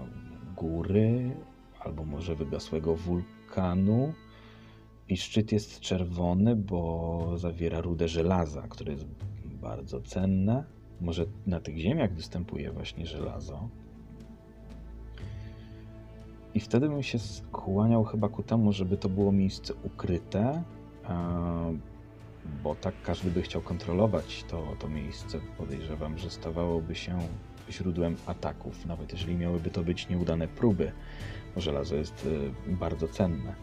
góry, 0.57 1.35
albo 1.79 2.05
może 2.05 2.35
wygasłego 2.35 2.95
wulkanu. 2.95 4.13
I 5.09 5.17
szczyt 5.17 5.51
jest 5.51 5.79
czerwony, 5.79 6.55
bo 6.55 7.33
zawiera 7.37 7.81
rudę 7.81 8.07
żelaza, 8.07 8.61
które 8.61 8.91
jest 8.91 9.05
bardzo 9.61 10.01
cenne. 10.01 10.63
Może 11.01 11.25
na 11.47 11.59
tych 11.59 11.77
ziemiach 11.77 12.13
występuje 12.13 12.71
właśnie 12.71 13.05
żelazo. 13.05 13.69
I 16.53 16.59
wtedy 16.59 16.89
bym 16.89 17.03
się 17.03 17.19
skłaniał 17.19 18.03
chyba 18.03 18.29
ku 18.29 18.43
temu, 18.43 18.73
żeby 18.73 18.97
to 18.97 19.09
było 19.09 19.31
miejsce 19.31 19.73
ukryte, 19.73 20.63
bo 22.63 22.75
tak 22.75 22.93
każdy 23.03 23.31
by 23.31 23.41
chciał 23.41 23.61
kontrolować 23.61 24.43
to, 24.43 24.75
to 24.79 24.89
miejsce. 24.89 25.39
Podejrzewam, 25.57 26.17
że 26.17 26.29
stawałoby 26.29 26.95
się 26.95 27.19
źródłem 27.71 28.15
ataków, 28.25 28.85
nawet 28.85 29.11
jeżeli 29.11 29.35
miałyby 29.35 29.69
to 29.69 29.83
być 29.83 30.09
nieudane 30.09 30.47
próby, 30.47 30.91
bo 31.55 31.61
żelazo 31.61 31.95
jest 31.95 32.25
y, 32.25 32.51
bardzo 32.75 33.07
cenne. 33.07 33.55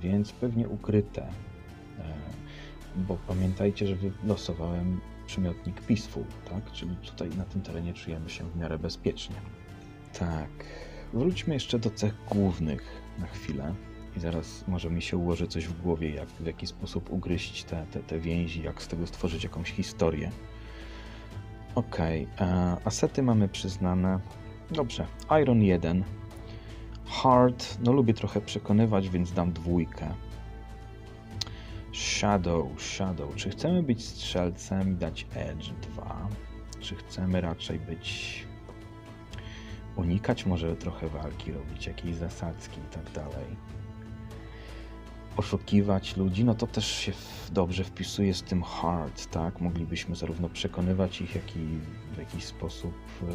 Więc 0.00 0.32
pewnie 0.32 0.68
ukryte, 0.68 1.22
e, 1.22 2.14
bo 2.96 3.18
pamiętajcie, 3.28 3.86
że 3.86 3.96
wylosowałem 3.96 5.00
przymiotnik 5.26 5.80
peaceful, 5.80 6.24
tak? 6.50 6.72
Czyli 6.72 6.96
tutaj 6.96 7.28
na 7.28 7.44
tym 7.44 7.62
terenie 7.62 7.94
czujemy 7.94 8.30
się 8.30 8.44
w 8.44 8.56
miarę 8.56 8.78
bezpiecznie. 8.78 9.36
Tak. 10.18 10.48
Wróćmy 11.12 11.54
jeszcze 11.54 11.78
do 11.78 11.90
cech 11.90 12.14
głównych 12.30 12.82
na 13.18 13.26
chwilę. 13.26 13.74
I 14.16 14.20
zaraz 14.20 14.68
może 14.68 14.90
mi 14.90 15.02
się 15.02 15.16
ułoży 15.16 15.46
coś 15.46 15.66
w 15.66 15.82
głowie, 15.82 16.10
jak 16.10 16.28
w 16.28 16.46
jaki 16.46 16.66
sposób 16.66 17.10
ugryźć 17.10 17.64
te, 17.64 17.86
te, 17.92 18.00
te 18.00 18.18
więzi, 18.18 18.62
jak 18.62 18.82
z 18.82 18.88
tego 18.88 19.06
stworzyć 19.06 19.44
jakąś 19.44 19.70
historię. 19.70 20.30
Okej, 21.74 22.28
okay. 22.34 22.48
E, 22.48 22.76
asety 22.84 23.22
mamy 23.22 23.48
przyznane. 23.48 24.20
Dobrze, 24.70 25.06
Iron 25.42 25.62
1. 25.62 26.04
Hard, 27.06 27.78
no 27.84 27.92
lubię 27.92 28.14
trochę 28.14 28.40
przekonywać, 28.40 29.08
więc 29.08 29.32
dam 29.32 29.52
dwójkę. 29.52 30.14
Shadow, 31.92 32.82
Shadow. 32.82 33.34
Czy 33.36 33.50
chcemy 33.50 33.82
być 33.82 34.04
strzelcem 34.04 34.92
i 34.92 34.94
dać 34.96 35.26
Edge 35.34 35.70
2? 35.70 36.28
Czy 36.80 36.96
chcemy 36.96 37.40
raczej 37.40 37.78
być 37.78 38.50
unikać 39.96 40.46
może 40.46 40.76
trochę 40.76 41.08
walki, 41.08 41.52
robić 41.52 41.86
jakieś 41.86 42.14
zasadzki 42.14 42.80
i 42.80 42.94
tak 42.94 43.12
dalej. 43.12 43.46
Oszukiwać 45.40 46.16
ludzi, 46.16 46.44
no 46.44 46.54
to 46.54 46.66
też 46.66 46.86
się 46.86 47.12
dobrze 47.52 47.84
wpisuje 47.84 48.34
z 48.34 48.42
tym 48.42 48.62
hard, 48.62 49.30
tak? 49.30 49.60
Moglibyśmy 49.60 50.16
zarówno 50.16 50.48
przekonywać 50.48 51.20
ich, 51.20 51.34
jak 51.34 51.56
i 51.56 51.78
w 52.14 52.18
jakiś 52.18 52.44
sposób 52.44 52.94
e, 53.22 53.26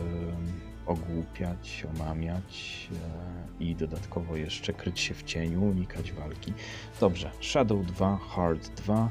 ogłupiać, 0.86 1.86
omamiać 1.96 2.90
e, 3.60 3.64
i 3.64 3.76
dodatkowo 3.76 4.36
jeszcze 4.36 4.74
kryć 4.74 5.00
się 5.00 5.14
w 5.14 5.24
cieniu, 5.24 5.64
unikać 5.64 6.12
walki. 6.12 6.54
Dobrze, 7.00 7.32
Shadow 7.42 7.86
2, 7.86 8.18
Hard 8.18 8.82
2. 8.82 9.10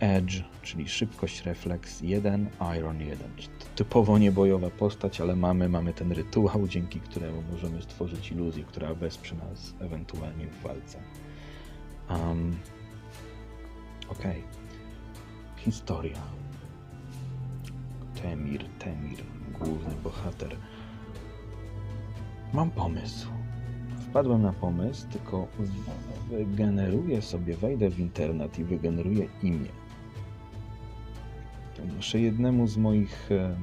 Edge, 0.00 0.42
czyli 0.62 0.88
szybkość, 0.88 1.42
refleks 1.42 2.00
1, 2.00 2.48
Iron 2.78 3.00
1. 3.00 3.18
Typowo 3.76 4.18
niebojowa 4.18 4.70
postać, 4.70 5.20
ale 5.20 5.36
mamy, 5.36 5.68
mamy 5.68 5.92
ten 5.92 6.12
rytuał, 6.12 6.68
dzięki 6.74 7.00
któremu 7.00 7.42
możemy 7.52 7.82
stworzyć 7.82 8.32
iluzję, 8.32 8.64
która 8.64 8.94
wesprze 8.94 9.34
nas 9.34 9.74
ewentualnie 9.80 10.46
w 10.46 10.62
walce. 10.62 10.98
Um, 12.10 12.56
Okej. 14.08 14.30
Okay. 14.30 14.42
Historia. 15.56 16.20
Temir, 18.22 18.64
Temir, 18.78 19.24
główny 19.58 19.94
bohater. 20.02 20.56
Mam 22.52 22.70
pomysł. 22.70 23.28
Wpadłem 23.98 24.42
na 24.42 24.52
pomysł, 24.52 25.06
tylko 25.08 25.48
wygeneruję 26.30 27.22
sobie, 27.22 27.56
wejdę 27.56 27.90
w 27.90 28.00
internet 28.00 28.58
i 28.58 28.64
wygeneruję 28.64 29.28
imię. 29.42 29.68
Muszę 31.96 32.20
jednemu 32.20 32.66
z 32.66 32.76
moich 32.76 33.32
e, 33.32 33.56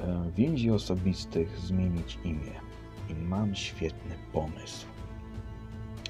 e, 0.00 0.30
więzi 0.36 0.70
osobistych 0.70 1.58
zmienić 1.58 2.18
imię. 2.24 2.52
I 3.08 3.14
mam 3.14 3.54
świetny 3.54 4.14
pomysł. 4.32 4.86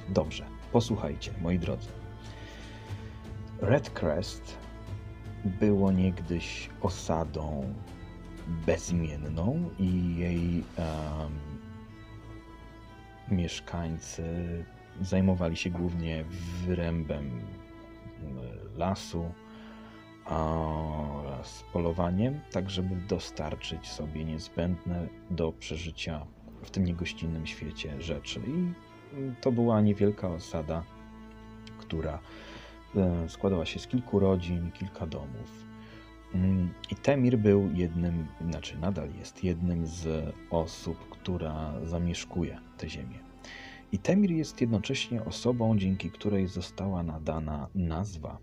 Dobrze, 0.08 0.44
posłuchajcie, 0.76 1.32
moi 1.40 1.58
drodzy. 1.58 1.88
Redcrest 3.60 4.58
było 5.44 5.92
niegdyś 5.92 6.70
osadą 6.82 7.74
bezimienną 8.66 9.70
i 9.78 10.16
jej 10.16 10.64
um, 10.78 11.38
mieszkańcy 13.30 14.24
zajmowali 15.00 15.56
się 15.56 15.70
głównie 15.70 16.24
wyrębem 16.66 17.40
lasu 18.76 19.30
oraz 20.24 21.64
polowaniem, 21.72 22.40
tak 22.50 22.70
żeby 22.70 22.96
dostarczyć 22.96 23.88
sobie 23.88 24.24
niezbędne 24.24 25.08
do 25.30 25.52
przeżycia 25.52 26.26
w 26.62 26.70
tym 26.70 26.84
niegościnnym 26.84 27.46
świecie 27.46 28.02
rzeczy. 28.02 28.40
I 28.40 28.72
to 29.40 29.52
była 29.52 29.80
niewielka 29.80 30.28
osada, 30.28 30.82
która 31.78 32.18
e, 32.96 33.28
składała 33.28 33.66
się 33.66 33.78
z 33.78 33.86
kilku 33.86 34.18
rodzin, 34.18 34.70
kilka 34.72 35.06
domów. 35.06 35.66
Mm, 36.34 36.70
I 36.90 36.94
Temir 36.94 37.38
był 37.38 37.70
jednym, 37.74 38.26
znaczy 38.50 38.78
nadal 38.78 39.08
jest 39.18 39.44
jednym 39.44 39.86
z 39.86 40.34
osób, 40.50 41.08
która 41.10 41.74
zamieszkuje 41.84 42.58
tę 42.78 42.88
ziemię. 42.88 43.18
I 43.92 43.98
Temir 43.98 44.30
jest 44.30 44.60
jednocześnie 44.60 45.24
osobą, 45.24 45.78
dzięki 45.78 46.10
której 46.10 46.46
została 46.46 47.02
nadana 47.02 47.68
nazwa 47.74 48.38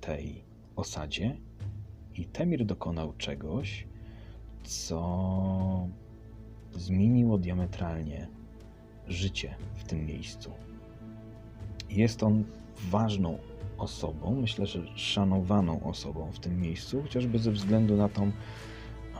tej 0.00 0.44
osadzie. 0.76 1.36
I 2.14 2.24
Temir 2.24 2.64
dokonał 2.64 3.12
czegoś, 3.12 3.86
co 4.62 5.88
zmieniło 6.72 7.38
diametralnie 7.38 8.28
życie 9.08 9.54
w 9.74 9.84
tym 9.84 10.06
miejscu. 10.06 10.52
Jest 11.90 12.22
on 12.22 12.44
ważną 12.90 13.38
osobą, 13.78 14.38
myślę, 14.40 14.66
że 14.66 14.82
szanowaną 14.96 15.82
osobą 15.82 16.30
w 16.32 16.38
tym 16.38 16.60
miejscu, 16.60 17.02
chociażby 17.02 17.38
ze 17.38 17.52
względu 17.52 17.96
na 17.96 18.08
tą, 18.08 18.32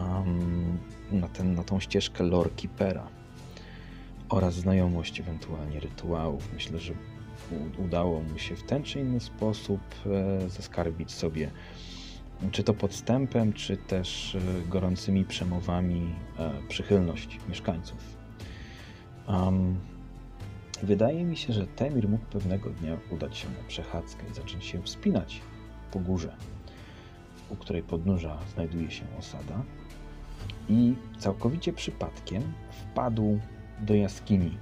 um, 0.01 0.79
na, 1.13 1.29
ten, 1.29 1.55
na 1.55 1.65
tą 1.65 1.81
ścieżkę 1.81 2.25
lore 2.25 2.51
keepera 2.57 3.09
oraz 4.29 4.55
znajomość 4.55 5.21
ewentualnie 5.21 5.81
rytuałów. 5.81 6.53
Myślę, 6.55 6.79
że 6.79 6.93
udało 7.85 8.23
mu 8.23 8.39
się 8.39 8.57
w 8.57 8.63
ten 8.63 8.83
czy 8.83 9.01
inny 9.01 9.21
sposób 9.21 9.81
e, 10.07 10.49
zaskarbić 10.49 11.13
sobie 11.13 11.51
czy 12.53 12.63
to 12.63 12.75
podstępem, 12.75 13.53
czy 13.53 13.77
też 13.77 14.35
e, 14.35 14.69
gorącymi 14.69 15.25
przemowami 15.25 16.15
e, 16.39 16.53
przychylność 16.69 17.39
mieszkańców. 17.49 18.16
Um, 19.29 19.77
Wydaje 20.83 21.25
mi 21.25 21.37
się, 21.37 21.53
że 21.53 21.67
Temir 21.67 22.09
mógł 22.09 22.25
pewnego 22.25 22.71
dnia 22.71 22.97
udać 23.11 23.37
się 23.37 23.49
na 23.49 23.69
przechadzkę 23.69 24.23
i 24.31 24.35
zacząć 24.35 24.65
się 24.65 24.83
wspinać 24.83 25.41
po 25.91 25.99
górze, 25.99 26.37
u 27.49 27.57
której 27.57 27.83
podnóża 27.83 28.39
znajduje 28.55 28.91
się 28.91 29.05
osada 29.19 29.63
i 30.69 30.95
całkowicie 31.19 31.73
przypadkiem 31.73 32.43
wpadł 32.71 33.39
do 33.81 33.95
jaskini. 33.95 34.59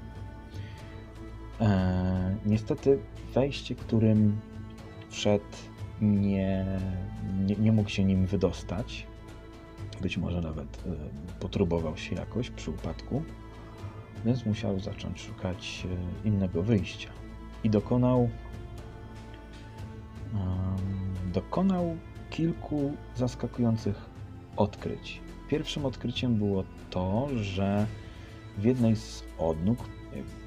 Eee, 1.60 1.70
niestety 2.46 2.98
wejście, 3.34 3.74
którym 3.74 4.40
wszedł, 5.10 5.44
nie, 6.00 6.66
nie, 7.46 7.56
nie, 7.56 7.72
mógł 7.72 7.90
się 7.90 8.04
nim 8.04 8.26
wydostać. 8.26 9.06
Być 10.00 10.18
może 10.18 10.40
nawet 10.40 10.84
e, 10.86 10.90
potrubował 11.40 11.96
się 11.96 12.14
jakoś 12.14 12.50
przy 12.50 12.70
upadku 12.70 13.22
więc 14.24 14.46
musiał 14.46 14.80
zacząć 14.80 15.20
szukać 15.20 15.86
e, 16.24 16.28
innego 16.28 16.62
wyjścia. 16.62 17.10
I 17.64 17.70
dokonał 17.70 18.28
dokonał 21.32 21.96
kilku 22.30 22.96
zaskakujących 23.16 23.96
odkryć. 24.56 25.20
Pierwszym 25.48 25.86
odkryciem 25.86 26.34
było 26.34 26.64
to, 26.90 27.28
że 27.36 27.86
w 28.58 28.64
jednej 28.64 28.96
z 28.96 29.24
odnóg, 29.38 29.78
e, 29.78 29.84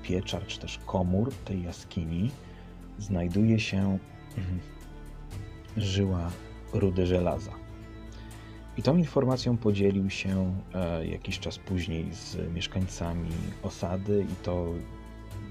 pieczar 0.04 0.46
czy 0.46 0.60
też 0.60 0.80
komór 0.86 1.34
tej 1.34 1.64
jaskini 1.64 2.32
znajduje 3.00 3.60
się 3.60 3.98
mhm, 4.38 4.60
żyła 5.78 6.32
rudy 6.74 7.06
żelaza. 7.06 7.52
I 8.78 8.84
tą 8.84 8.98
informacją 8.98 9.58
podzielił 9.58 10.10
się 10.10 10.56
e, 10.74 11.08
jakiś 11.08 11.40
czas 11.40 11.58
później 11.58 12.14
z 12.14 12.54
mieszkańcami 12.54 13.30
osady 13.64 14.26
i 14.32 14.46
to 14.46 14.74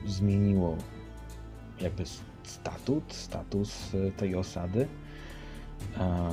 zmieniło 0.07 0.77
jakby 1.81 2.05
statut, 2.43 3.15
status 3.15 3.95
e, 3.95 4.13
tej 4.13 4.35
osady. 4.35 4.89
E, 5.99 6.31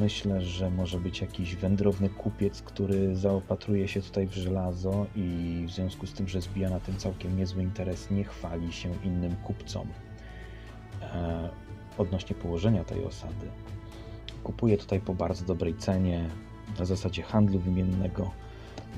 myślę, 0.00 0.42
że 0.42 0.70
może 0.70 1.00
być 1.00 1.20
jakiś 1.20 1.56
wędrowny 1.56 2.08
kupiec, 2.08 2.62
który 2.62 3.16
zaopatruje 3.16 3.88
się 3.88 4.02
tutaj 4.02 4.26
w 4.26 4.34
żelazo 4.34 5.06
i 5.16 5.64
w 5.68 5.70
związku 5.70 6.06
z 6.06 6.12
tym, 6.12 6.28
że 6.28 6.40
zbija 6.40 6.70
na 6.70 6.80
tym 6.80 6.96
całkiem 6.96 7.36
niezły 7.36 7.62
interes, 7.62 8.10
nie 8.10 8.24
chwali 8.24 8.72
się 8.72 8.90
innym 9.04 9.36
kupcom 9.36 9.86
odnośnie 11.98 12.36
położenia 12.36 12.84
tej 12.84 13.04
osady. 13.04 13.46
Kupuję 14.44 14.76
tutaj 14.76 15.00
po 15.00 15.14
bardzo 15.14 15.44
dobrej 15.44 15.74
cenie, 15.74 16.28
na 16.78 16.84
zasadzie 16.84 17.22
handlu 17.22 17.58
wymiennego 17.58 18.30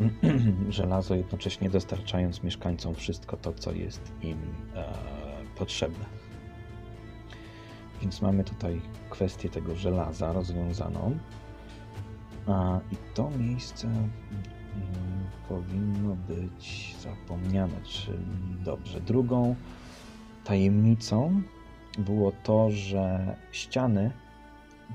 żelazo, 0.69 1.15
jednocześnie 1.15 1.71
dostarczając 1.71 2.43
mieszkańcom 2.43 2.95
wszystko 2.95 3.37
to, 3.37 3.53
co 3.53 3.73
jest 3.73 4.13
im 4.23 4.39
e, 4.75 4.85
potrzebne. 5.59 6.05
Więc 8.01 8.23
mamy 8.23 8.45
tutaj 8.45 8.81
kwestię 9.11 9.49
tego 9.49 9.77
żelaza 9.77 10.33
rozwiązaną. 10.33 11.19
A, 12.47 12.81
I 12.93 12.97
to 13.15 13.31
miejsce 13.31 13.87
mm, 13.87 14.11
powinno 15.49 16.17
być 16.29 16.95
zapomniane, 17.01 17.81
czyli 17.85 18.19
dobrze. 18.65 19.01
Drugą 19.01 19.55
tajemnicą 20.45 21.43
było 21.99 22.33
to, 22.43 22.71
że 22.71 23.37
ściany 23.53 24.11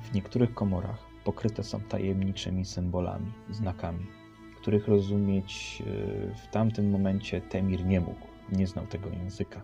w 0.04 0.14
niektórych 0.14 0.54
komorach 0.54 0.98
pokryte 1.24 1.64
są 1.64 1.82
tajemniczymi 1.82 2.66
symbolami, 2.66 3.32
znakami, 3.50 4.06
których 4.62 4.88
rozumieć 4.88 5.82
e, 5.82 6.36
w 6.36 6.48
tamtym 6.52 6.90
momencie 6.90 7.42
Temir 7.42 7.86
nie 7.86 8.00
mógł, 8.00 8.28
nie 8.52 8.68
znał 8.68 8.88
tego 8.88 9.10
języka. 9.10 9.62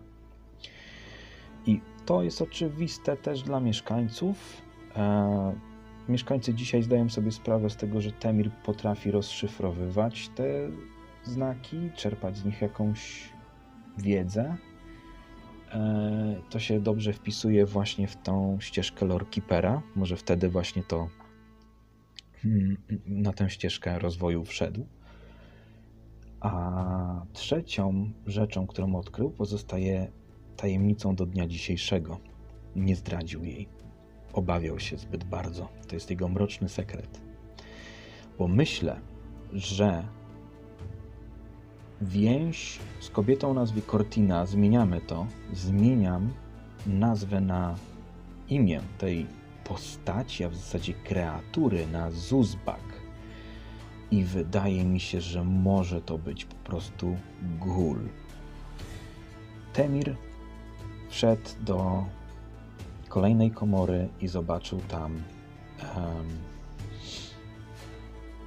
I 1.66 1.80
to 2.06 2.22
jest 2.22 2.42
oczywiste 2.42 3.16
też 3.16 3.42
dla 3.42 3.60
mieszkańców. 3.60 4.62
E, 4.96 5.54
mieszkańcy 6.08 6.54
dzisiaj 6.54 6.82
zdają 6.82 7.08
sobie 7.08 7.32
sprawę 7.32 7.70
z 7.70 7.76
tego, 7.76 8.00
że 8.00 8.12
Temir 8.12 8.50
potrafi 8.50 9.10
rozszyfrowywać 9.10 10.28
te 10.28 10.44
znaki, 11.24 11.90
czerpać 11.96 12.36
z 12.36 12.44
nich 12.44 12.62
jakąś 12.62 13.28
wiedzę, 13.98 14.56
to 16.50 16.58
się 16.60 16.80
dobrze 16.80 17.12
wpisuje 17.12 17.66
właśnie 17.66 18.06
w 18.06 18.16
tą 18.16 18.56
ścieżkę 18.60 19.06
lore 19.06 19.26
keepera. 19.26 19.82
Może 19.96 20.16
wtedy 20.16 20.48
właśnie 20.48 20.82
to 20.82 21.08
hmm, 22.42 22.76
na 23.06 23.32
tę 23.32 23.50
ścieżkę 23.50 23.98
rozwoju 23.98 24.44
wszedł. 24.44 24.86
A 26.40 27.22
trzecią 27.32 28.12
rzeczą, 28.26 28.66
którą 28.66 28.94
odkrył, 28.94 29.30
pozostaje 29.30 30.10
tajemnicą 30.56 31.14
do 31.14 31.26
dnia 31.26 31.46
dzisiejszego. 31.46 32.20
Nie 32.76 32.96
zdradził 32.96 33.44
jej. 33.44 33.68
Obawiał 34.32 34.80
się 34.80 34.96
zbyt 34.96 35.24
bardzo. 35.24 35.68
To 35.88 35.96
jest 35.96 36.10
jego 36.10 36.28
mroczny 36.28 36.68
sekret. 36.68 37.20
Bo 38.38 38.48
myślę, 38.48 39.00
że 39.52 40.08
więź 42.02 42.78
z 43.00 43.10
kobietą 43.10 43.50
o 43.50 43.54
nazwie 43.54 43.82
Cortina, 43.82 44.46
zmieniamy 44.46 45.00
to, 45.00 45.26
zmieniam 45.52 46.30
nazwę 46.86 47.40
na 47.40 47.74
imię 48.48 48.80
tej 48.98 49.26
postaci, 49.64 50.44
a 50.44 50.48
w 50.48 50.54
zasadzie 50.54 50.94
kreatury 50.94 51.86
na 51.86 52.10
Zuzbak. 52.10 53.02
I 54.10 54.24
wydaje 54.24 54.84
mi 54.84 55.00
się, 55.00 55.20
że 55.20 55.44
może 55.44 56.00
to 56.00 56.18
być 56.18 56.44
po 56.44 56.54
prostu 56.54 57.16
gul. 57.60 57.98
Temir 59.72 60.16
wszedł 61.08 61.50
do 61.60 62.04
kolejnej 63.08 63.50
komory 63.50 64.08
i 64.20 64.28
zobaczył 64.28 64.80
tam 64.88 65.22
um, 65.96 66.28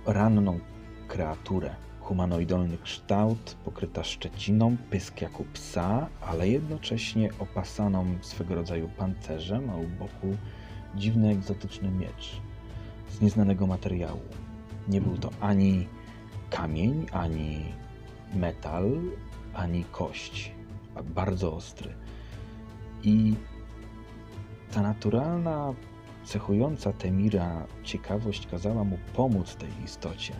ranną 0.06 0.60
kreaturę. 1.08 1.85
Humanoidalny 2.06 2.78
kształt, 2.78 3.56
pokryta 3.66 4.04
szczeciną, 4.04 4.78
pysk 4.90 5.22
jak 5.22 5.40
u 5.40 5.44
psa, 5.44 6.08
ale 6.22 6.50
jednocześnie 6.50 7.30
opasaną 7.40 8.06
swego 8.22 8.56
rodzaju 8.56 8.90
pancerzem, 8.98 9.70
a 9.70 9.76
u 9.76 9.88
boku 9.88 10.38
dziwny, 10.96 11.32
egzotyczny 11.32 11.92
miecz 11.92 12.42
z 13.10 13.22
nieznanego 13.22 13.68
materiału. 13.68 14.22
Nie 14.88 15.02
był 15.02 15.18
to 15.18 15.30
ani 15.42 15.88
kamień, 16.50 17.06
ani 17.12 17.66
metal, 18.34 18.92
ani 19.54 19.84
kość. 19.84 20.52
Bardzo 21.06 21.56
ostry. 21.56 21.94
I 23.04 23.36
ta 24.72 24.82
naturalna, 24.82 25.74
cechująca 26.24 26.94
Temira 26.94 27.66
ciekawość 27.84 28.48
kazała 28.48 28.84
mu 28.84 28.98
pomóc 29.14 29.56
tej 29.56 29.70
istocie. 29.86 30.34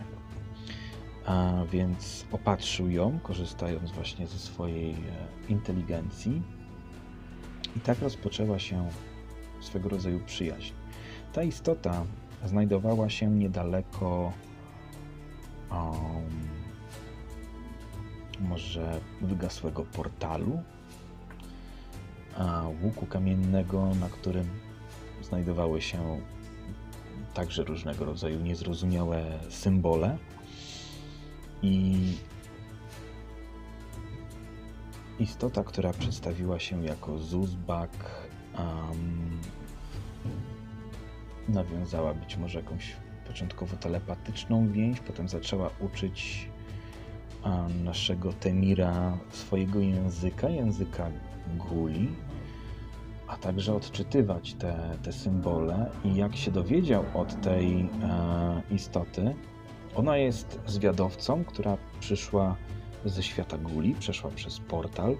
A 1.26 1.64
więc 1.72 2.26
opatrzył 2.32 2.90
ją, 2.90 3.18
korzystając 3.22 3.90
właśnie 3.90 4.26
ze 4.26 4.38
swojej 4.38 4.90
e, 4.90 4.96
inteligencji. 5.48 6.42
I 7.76 7.80
tak 7.80 8.00
rozpoczęła 8.00 8.58
się 8.58 8.88
swego 9.60 9.88
rodzaju 9.88 10.20
przyjaźń. 10.26 10.72
Ta 11.32 11.42
istota 11.42 12.04
znajdowała 12.44 13.10
się 13.10 13.30
niedaleko 13.30 14.32
um, 15.70 16.56
może 18.40 19.00
wygasłego 19.20 19.84
portalu, 19.84 20.62
łuku 22.82 23.06
kamiennego, 23.06 23.94
na 24.00 24.08
którym 24.08 24.46
znajdowały 25.22 25.82
się 25.82 26.20
także 27.34 27.64
różnego 27.64 28.04
rodzaju 28.04 28.40
niezrozumiałe 28.40 29.38
symbole. 29.48 30.18
I 31.62 31.96
istota, 35.18 35.64
która 35.64 35.92
przedstawiła 35.92 36.58
się 36.58 36.84
jako 36.84 37.18
Zuzbak, 37.18 37.90
um, 38.58 39.40
nawiązała 41.48 42.14
być 42.14 42.36
może 42.36 42.58
jakąś 42.58 42.96
początkowo 43.26 43.76
telepatyczną 43.76 44.68
więź, 44.72 45.00
potem 45.00 45.28
zaczęła 45.28 45.70
uczyć 45.80 46.48
um, 47.44 47.84
naszego 47.84 48.32
Temira 48.32 49.18
swojego 49.30 49.80
języka, 49.80 50.48
języka 50.48 51.10
Guli, 51.56 52.08
a 53.28 53.36
także 53.36 53.74
odczytywać 53.74 54.54
te, 54.54 54.98
te 55.02 55.12
symbole. 55.12 55.90
I 56.04 56.14
jak 56.14 56.36
się 56.36 56.50
dowiedział 56.50 57.04
od 57.14 57.40
tej 57.40 57.80
e, 57.80 58.62
istoty, 58.70 59.34
ona 59.96 60.16
jest 60.16 60.60
zwiadowcą, 60.66 61.44
która 61.44 61.76
przyszła 62.00 62.56
ze 63.04 63.22
świata 63.22 63.58
Guli, 63.58 63.94
przeszła 63.94 64.30
przez 64.30 64.60
portal. 64.60 65.16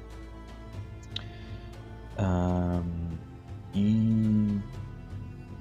I 3.75 4.03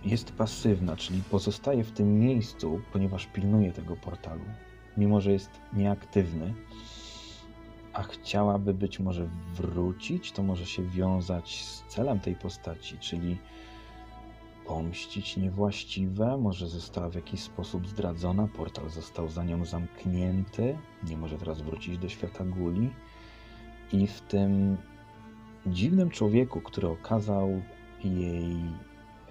jest 0.05 0.31
pasywna, 0.31 0.95
czyli 0.95 1.21
pozostaje 1.31 1.83
w 1.83 1.91
tym 1.91 2.19
miejscu, 2.19 2.81
ponieważ 2.93 3.25
pilnuje 3.25 3.71
tego 3.71 3.95
portalu, 3.95 4.45
mimo 4.97 5.21
że 5.21 5.31
jest 5.31 5.49
nieaktywny 5.73 6.53
a 7.95 8.03
chciałaby 8.03 8.73
być 8.73 8.99
może 8.99 9.27
wrócić, 9.53 10.31
to 10.31 10.43
może 10.43 10.65
się 10.65 10.83
wiązać 10.83 11.63
z 11.63 11.83
celem 11.87 12.19
tej 12.19 12.35
postaci, 12.35 12.97
czyli 12.97 13.37
pomścić 14.67 15.37
niewłaściwe, 15.37 16.37
może 16.37 16.67
została 16.67 17.09
w 17.09 17.15
jakiś 17.15 17.39
sposób 17.39 17.87
zdradzona, 17.87 18.47
portal 18.47 18.89
został 18.89 19.29
za 19.29 19.43
nią 19.43 19.65
zamknięty, 19.65 20.77
nie 21.03 21.17
może 21.17 21.37
teraz 21.37 21.61
wrócić 21.61 21.97
do 21.97 22.09
świata 22.09 22.45
guli. 22.45 22.89
I 23.93 24.07
w 24.07 24.21
tym 24.21 24.77
dziwnym 25.67 26.09
człowieku, 26.09 26.61
który 26.61 26.87
okazał 26.87 27.61
jej, 28.03 28.55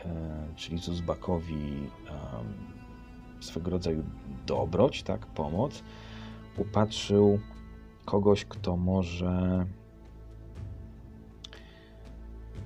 e, 0.04 0.46
czyli 0.56 0.78
Zuzbakowi, 0.78 1.90
e, 2.10 3.42
swego 3.42 3.70
rodzaju 3.70 4.04
dobroć, 4.46 5.02
tak, 5.02 5.26
pomoc, 5.26 5.82
upatrzył 6.56 7.38
kogoś, 8.04 8.44
kto 8.44 8.76
może 8.76 9.66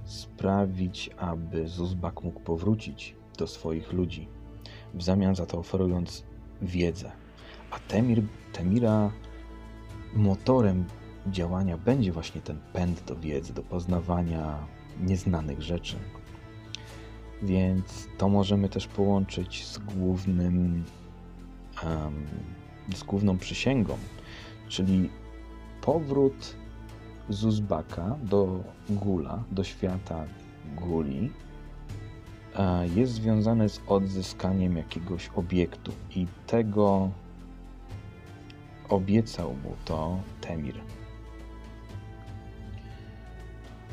sprawić, 0.08 1.10
aby 1.18 1.68
Zuzbak 1.68 2.22
mógł 2.22 2.40
powrócić 2.40 3.14
do 3.38 3.46
swoich 3.46 3.92
ludzi, 3.92 4.28
w 4.94 5.02
zamian 5.02 5.34
za 5.34 5.46
to 5.46 5.58
oferując 5.58 6.24
wiedzę. 6.62 7.12
A 7.70 7.78
Temir, 7.78 8.22
Temira 8.52 9.10
motorem 10.14 10.84
działania 11.26 11.78
będzie 11.78 12.12
właśnie 12.12 12.40
ten 12.40 12.58
pęd 12.72 13.04
do 13.04 13.16
wiedzy, 13.16 13.54
do 13.54 13.62
poznawania 13.62 14.58
nieznanych 15.00 15.62
rzeczy. 15.62 15.96
Więc 17.42 18.08
to 18.18 18.28
możemy 18.28 18.68
też 18.68 18.86
połączyć 18.86 19.64
z 19.64 19.78
głównym, 19.78 20.84
um, 21.84 22.26
z 22.96 23.02
główną 23.02 23.38
przysięgą, 23.38 23.98
czyli 24.68 25.10
powrót 25.80 26.56
Zuzbaka 27.28 28.16
do 28.22 28.64
Gula, 28.90 29.44
do 29.50 29.64
świata 29.64 30.24
Guli, 30.76 31.30
e, 32.56 32.88
jest 32.88 33.12
związany 33.12 33.68
z 33.68 33.80
odzyskaniem 33.86 34.76
jakiegoś 34.76 35.30
obiektu 35.36 35.92
i 36.16 36.26
tego 36.46 37.10
obiecał 38.88 39.54
mu 39.54 39.74
to 39.84 40.20
Temir. 40.40 40.74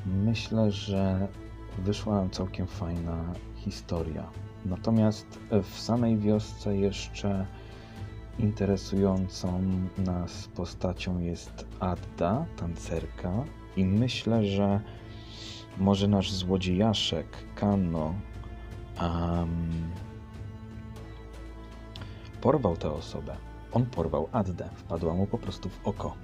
Myślę, 0.06 0.72
że 0.72 1.28
wyszła 1.78 2.30
całkiem 2.32 2.68
fajna 2.68 3.34
historia. 3.56 4.30
Natomiast 4.66 5.40
w 5.64 5.80
samej 5.80 6.18
wiosce 6.18 6.78
jeszcze 6.78 7.46
interesującą 8.40 9.62
nas 9.98 10.48
postacią 10.48 11.20
jest 11.20 11.66
Adda, 11.80 12.46
tancerka, 12.58 13.32
i 13.78 13.86
myślę, 13.86 14.46
że 14.46 14.82
może 15.78 16.08
nasz 16.08 16.32
złodziejaszek 16.32 17.28
Kanno 17.56 18.14
um, 19.02 19.92
porwał 22.42 22.78
tę 22.78 22.92
osobę. 22.92 23.36
On 23.72 23.86
porwał 23.86 24.30
Addę, 24.32 24.70
wpadła 24.76 25.14
mu 25.14 25.28
po 25.28 25.38
prostu 25.38 25.70
w 25.70 25.88
oko. 25.88 26.16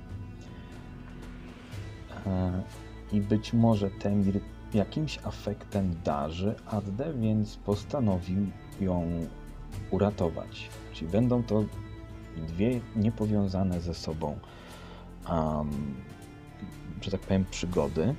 E, 2.26 2.63
I 3.12 3.21
być 3.21 3.54
może 3.54 3.89
Temir 3.89 4.39
jakimś 4.74 5.19
afektem 5.24 5.95
darzy 6.04 6.56
Addę, 6.65 7.13
więc 7.13 7.56
postanowił 7.58 8.47
ją 8.82 9.28
uratować. 9.91 10.69
Czyli 10.93 11.12
będą 11.12 11.43
to 11.43 11.63
dwie 12.37 12.81
niepowiązane 12.95 13.81
ze 13.81 13.93
sobą, 13.93 14.39
um, 15.29 15.69
że 17.01 17.11
tak 17.11 17.21
powiem, 17.21 17.45
przygody. 17.51 18.15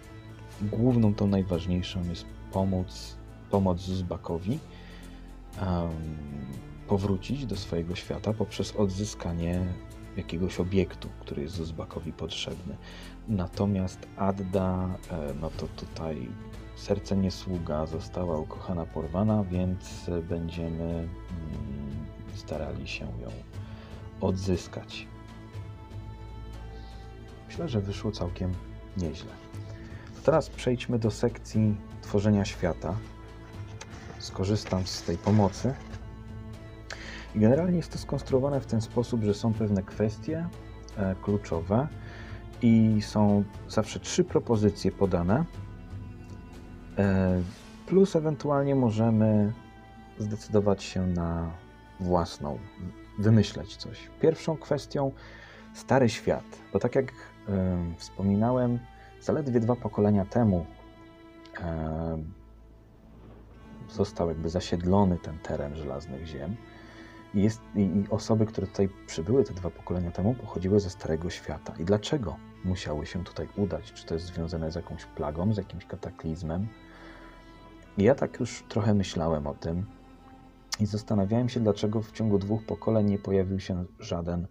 Główną, 0.63 1.15
tą 1.15 1.27
najważniejszą 1.27 2.09
jest 2.09 2.25
pomoc, 2.53 3.17
pomoc 3.51 3.81
Zuzbakowi 3.81 4.59
um, 5.61 5.91
powrócić 6.89 7.47
do 7.47 7.57
swojego 7.57 7.95
świata 7.95 8.33
poprzez 8.33 8.77
odzyskanie 8.77 9.67
jakiegoś 10.17 10.61
obiektu, 10.61 11.09
który 11.21 11.43
jest 11.43 11.55
Zuzbakowi 11.55 12.13
potrzebny. 12.13 12.77
Natomiast 13.29 14.09
Adda, 14.17 14.89
e, 15.11 15.35
no 15.41 15.51
to 15.51 15.67
tutaj 15.67 16.29
serce 16.77 17.17
nie 17.17 17.31
sługa, 17.31 17.87
została 17.87 18.39
ukochana, 18.39 18.87
porwana, 18.87 19.45
więc 19.45 20.11
będziemy 20.29 20.85
mm, 20.85 21.09
starali 22.35 22.89
się 22.89 23.05
ją 23.05 23.31
odzyskać. 24.23 25.07
Myślę, 27.49 27.69
że 27.69 27.81
wyszło 27.81 28.13
całkiem 28.13 28.53
nieźle. 28.97 29.31
Teraz 30.25 30.51
przejdźmy 30.51 30.99
do 30.99 31.11
sekcji 31.11 31.77
tworzenia 32.03 32.45
świata. 32.45 32.95
Skorzystam 34.19 34.87
z 34.87 35.03
tej 35.03 35.19
pomocy. 35.19 35.75
generalnie 37.35 37.77
jest 37.77 37.93
to 37.93 37.99
skonstruowane 37.99 38.61
w 38.61 38.67
ten 38.67 38.81
sposób, 38.81 39.23
że 39.23 39.35
są 39.35 39.53
pewne 39.53 39.83
kwestie 39.83 40.47
e, 40.97 41.15
kluczowe 41.23 41.89
i 42.63 43.03
są 43.03 43.45
zawsze 43.69 44.01
trzy 44.01 44.25
propozycje 44.25 44.93
podane. 44.93 45.45
E, 46.99 47.43
plus 47.87 48.17
ewentualnie 48.17 48.75
możemy 48.75 49.53
zdecydować 50.19 50.85
się 50.85 51.07
na 51.07 51.51
własną, 52.01 52.59
wymyśleć 53.23 53.77
coś. 53.77 54.11
Pierwszą 54.21 54.57
kwestią 54.57 55.13
Stary 55.75 56.09
Świat, 56.09 56.45
bo 56.73 56.79
tak 56.79 56.95
jak 56.95 57.13
wspominałem, 57.97 58.79
zaledwie 59.21 59.61
dwa 59.61 59.77
pokolenia 59.77 60.25
temu 60.25 60.67
został 63.91 64.29
jakby 64.29 64.49
zasiedlony 64.49 65.19
ten 65.19 65.39
teren 65.39 65.77
żelaznych 65.77 66.27
ziem. 66.27 66.57
I, 67.35 67.43
jest, 67.43 67.61
i, 67.75 67.81
I 67.81 68.05
osoby, 68.11 68.47
które 68.47 68.67
tutaj 68.67 68.89
przybyły 69.07 69.45
te 69.45 69.55
dwa 69.55 69.71
pokolenia 69.71 70.11
temu, 70.11 70.35
pochodziły 70.35 70.81
ze 70.81 70.91
Starego 70.91 71.31
Świata. 71.31 71.75
I 71.79 71.85
dlaczego 71.85 72.37
musiały 72.65 73.07
się 73.07 73.25
tutaj 73.25 73.49
udać? 73.57 73.93
Czy 73.93 74.07
to 74.07 74.15
jest 74.15 74.27
związane 74.27 74.71
z 74.73 74.75
jakąś 74.75 75.05
plagą, 75.05 75.55
z 75.55 75.57
jakimś 75.57 75.87
kataklizmem? 75.87 76.69
I 77.99 78.03
ja 78.03 78.15
tak 78.15 78.41
już 78.41 78.65
trochę 78.69 78.95
myślałem 78.95 79.47
o 79.47 79.55
tym 79.55 79.87
i 80.81 80.87
zastanawiałem 80.87 81.49
się, 81.49 81.61
dlaczego 81.61 82.03
w 82.03 82.13
ciągu 82.13 82.39
dwóch 82.39 82.67
pokoleń 82.67 83.07
nie 83.07 83.19
pojawił 83.19 83.61
się 83.61 83.85
żaden 84.01 84.47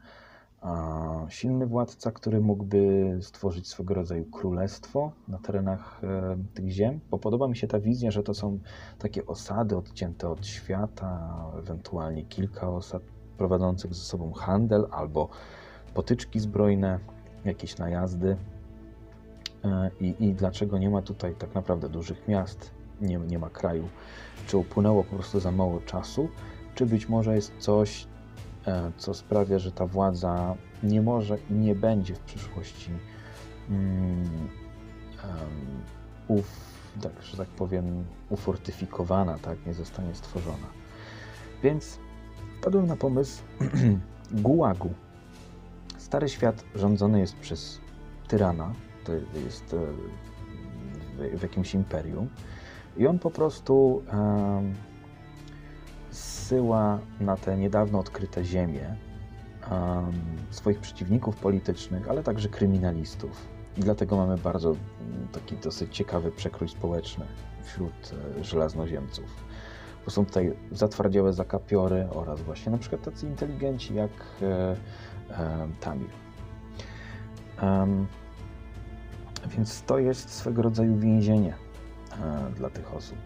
silny 1.29 1.67
władca, 1.67 2.11
który 2.11 2.41
mógłby 2.41 3.17
stworzyć 3.21 3.67
swego 3.67 3.93
rodzaju 3.93 4.25
królestwo 4.25 5.11
na 5.27 5.37
terenach 5.37 6.01
e, 6.03 6.37
tych 6.53 6.69
ziem, 6.69 6.99
bo 7.11 7.17
podoba 7.17 7.47
mi 7.47 7.57
się 7.57 7.67
ta 7.67 7.79
wizja, 7.79 8.11
że 8.11 8.23
to 8.23 8.33
są 8.33 8.59
takie 8.99 9.25
osady 9.25 9.77
odcięte 9.77 10.29
od 10.29 10.45
świata, 10.45 11.35
ewentualnie 11.59 12.25
kilka 12.25 12.69
osad 12.69 13.01
prowadzących 13.37 13.93
ze 13.93 14.01
sobą 14.01 14.31
handel 14.31 14.87
albo 14.91 15.29
potyczki 15.93 16.39
zbrojne, 16.39 16.99
jakieś 17.45 17.77
najazdy. 17.77 18.37
E, 19.63 19.91
I, 19.99 20.15
I 20.19 20.33
dlaczego 20.33 20.77
nie 20.77 20.89
ma 20.89 21.01
tutaj 21.01 21.35
tak 21.35 21.55
naprawdę 21.55 21.89
dużych 21.89 22.27
miast, 22.27 22.71
nie, 23.01 23.17
nie 23.17 23.39
ma 23.39 23.49
kraju? 23.49 23.89
Czy 24.47 24.57
upłynęło 24.57 25.03
po 25.03 25.15
prostu 25.15 25.39
za 25.39 25.51
mało 25.51 25.79
czasu, 25.79 26.29
czy 26.75 26.85
być 26.85 27.09
może 27.09 27.35
jest 27.35 27.53
coś, 27.57 28.07
E, 28.67 28.91
co 28.97 29.13
sprawia, 29.13 29.59
że 29.59 29.71
ta 29.71 29.85
władza 29.85 30.55
nie 30.83 31.01
może 31.01 31.37
i 31.49 31.53
nie 31.53 31.75
będzie 31.75 32.15
w 32.15 32.19
przyszłości 32.19 32.91
um, 33.69 34.49
uf, 36.27 36.47
tak, 37.01 37.21
że 37.21 37.37
tak 37.37 37.47
powiem, 37.47 38.05
ufortyfikowana, 38.29 39.37
tak, 39.37 39.65
nie 39.65 39.73
zostanie 39.73 40.15
stworzona. 40.15 40.67
Więc 41.63 41.99
wpadłem 42.59 42.87
na 42.87 42.95
pomysł 42.95 43.43
gułagu. 44.31 44.93
Stary 45.97 46.29
świat 46.29 46.63
rządzony 46.75 47.19
jest 47.19 47.35
przez 47.35 47.79
tyrana, 48.27 48.73
to 49.03 49.11
jest 49.45 49.73
e, 49.73 51.37
w 51.37 51.41
jakimś 51.41 51.73
imperium 51.73 52.29
i 52.97 53.07
on 53.07 53.19
po 53.19 53.31
prostu 53.31 54.03
zsyła 56.09 56.99
na 57.19 57.37
te 57.37 57.57
niedawno 57.57 57.99
odkryte 57.99 58.45
ziemie 58.45 58.95
swoich 60.49 60.79
przeciwników 60.79 61.35
politycznych, 61.35 62.09
ale 62.09 62.23
także 62.23 62.49
kryminalistów. 62.49 63.47
I 63.77 63.81
dlatego 63.81 64.17
mamy 64.17 64.37
bardzo 64.37 64.75
taki 65.31 65.57
dosyć 65.57 65.95
ciekawy 65.95 66.31
przekrój 66.31 66.69
społeczny 66.69 67.25
wśród 67.63 68.13
e, 68.39 68.43
żelaznoziemców. 68.43 69.25
Bo 70.05 70.11
są 70.11 70.25
tutaj 70.25 70.53
zatwardziałe 70.71 71.33
zakapiory 71.33 72.07
oraz 72.09 72.41
właśnie 72.41 72.71
na 72.71 72.77
przykład 72.77 73.01
tacy 73.01 73.27
inteligenci 73.27 73.95
jak 73.95 74.11
e, 74.41 74.75
e, 75.29 75.67
Tamir. 75.79 76.09
Więc 79.47 79.81
to 79.81 79.99
jest 79.99 80.29
swego 80.29 80.61
rodzaju 80.61 80.97
więzienie 80.97 81.53
dla 82.55 82.69
tych 82.69 82.93
osób 82.93 83.17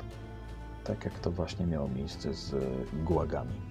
tak 0.86 1.06
jak 1.06 1.20
to 1.20 1.32
właśnie 1.32 1.66
miało 1.66 1.88
miejsce 1.88 2.34
z 2.34 2.56
gułagami. 2.94 3.62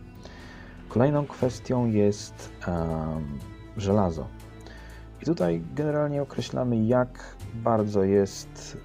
Kolejną 0.89 1.27
kwestią 1.27 1.87
jest 1.87 2.53
żelazo. 3.77 4.27
I 5.23 5.25
tutaj 5.25 5.63
generalnie 5.75 6.23
określamy, 6.23 6.85
jak 6.85 7.37
bardzo 7.55 8.05
jest 8.05 8.79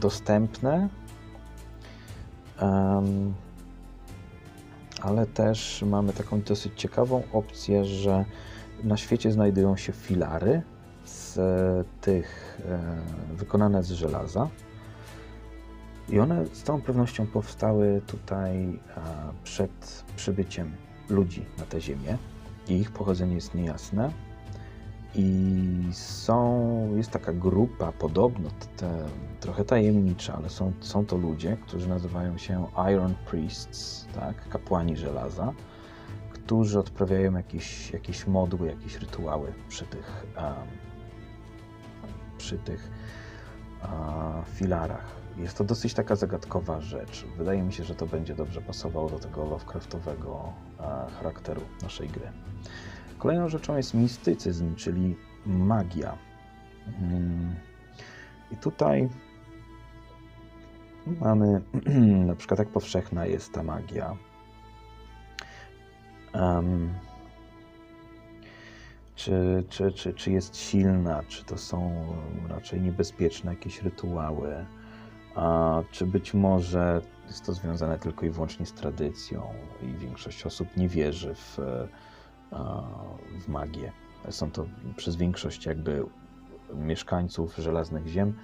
dostępne, 0.00 0.88
ale 5.02 5.26
też 5.26 5.84
mamy 5.86 6.12
taką 6.12 6.40
dosyć 6.40 6.80
ciekawą 6.80 7.22
opcję, 7.32 7.84
że 7.84 8.24
na 8.84 8.96
świecie 8.96 9.32
znajdują 9.32 9.76
się 9.76 9.92
filary 9.92 10.62
z 11.04 11.38
tych 12.00 12.60
e, 12.68 12.78
wykonane 13.34 13.82
z 13.82 13.90
żelaza 13.90 14.48
i 16.08 16.20
one 16.20 16.46
z 16.46 16.62
całą 16.62 16.80
pewnością 16.80 17.26
powstały 17.26 18.02
tutaj 18.06 18.80
przed 19.44 20.04
przybyciem 20.16 20.72
ludzi 21.08 21.44
na 21.58 21.64
tę 21.64 21.80
ziemię. 21.80 22.18
Ich 22.68 22.90
pochodzenie 22.90 23.34
jest 23.34 23.54
niejasne. 23.54 24.10
I 25.14 25.88
są, 25.92 26.96
jest 26.96 27.10
taka 27.10 27.32
grupa, 27.32 27.92
podobno 27.92 28.50
te, 28.76 29.04
trochę 29.40 29.64
tajemnicza, 29.64 30.34
ale 30.34 30.50
są, 30.50 30.72
są 30.80 31.06
to 31.06 31.16
ludzie, 31.16 31.56
którzy 31.66 31.88
nazywają 31.88 32.38
się 32.38 32.66
Iron 32.92 33.14
Priests, 33.30 34.06
tak, 34.14 34.48
kapłani 34.48 34.96
żelaza, 34.96 35.52
którzy 36.30 36.78
odprawiają 36.78 37.36
jakieś, 37.36 37.90
jakieś 37.90 38.26
modły, 38.26 38.66
jakieś 38.66 38.96
rytuały 38.96 39.52
przy 39.68 39.86
tych, 39.86 40.26
um, 40.36 40.54
przy 42.42 42.58
tych 42.58 42.90
uh, 43.82 43.88
filarach. 44.48 45.06
Jest 45.36 45.58
to 45.58 45.64
dosyć 45.64 45.94
taka 45.94 46.16
zagadkowa 46.16 46.80
rzecz. 46.80 47.24
Wydaje 47.38 47.62
mi 47.62 47.72
się, 47.72 47.84
że 47.84 47.94
to 47.94 48.06
będzie 48.06 48.34
dobrze 48.34 48.60
pasowało 48.60 49.10
do 49.10 49.18
tego 49.18 49.44
Lovecraftowego 49.44 50.52
e, 50.80 51.10
charakteru 51.10 51.60
naszej 51.82 52.08
gry. 52.08 52.32
Kolejną 53.18 53.48
rzeczą 53.48 53.76
jest 53.76 53.94
mistycyzm, 53.94 54.74
czyli 54.74 55.16
magia. 55.46 56.18
Hmm. 56.84 57.54
I 58.50 58.56
tutaj 58.56 59.08
mamy 61.06 61.62
na 62.30 62.34
przykład 62.34 62.58
jak 62.58 62.68
powszechna 62.68 63.26
jest 63.26 63.52
ta 63.52 63.62
magia. 63.62 64.16
Um, 66.34 66.94
czy, 69.14 69.64
czy, 69.68 69.92
czy, 69.92 70.12
czy 70.12 70.32
jest 70.32 70.56
silna, 70.56 71.22
czy 71.28 71.44
to 71.44 71.56
są 71.58 72.06
raczej 72.48 72.80
niebezpieczne 72.80 73.50
jakieś 73.50 73.82
rytuały 73.82 74.66
a 75.34 75.82
czy 75.90 76.06
być 76.06 76.34
może 76.34 77.02
jest 77.26 77.46
to 77.46 77.52
związane 77.52 77.98
tylko 77.98 78.26
i 78.26 78.30
wyłącznie 78.30 78.66
z 78.66 78.72
tradycją 78.72 79.42
i 79.82 79.98
większość 79.98 80.46
osób 80.46 80.76
nie 80.76 80.88
wierzy 80.88 81.34
w, 81.34 81.58
w 83.40 83.48
magię. 83.48 83.92
Są 84.30 84.50
to 84.50 84.66
przez 84.96 85.16
większość 85.16 85.66
jakby 85.66 86.04
mieszkańców 86.74 87.56
Żelaznych 87.56 88.06
Ziem 88.06 88.34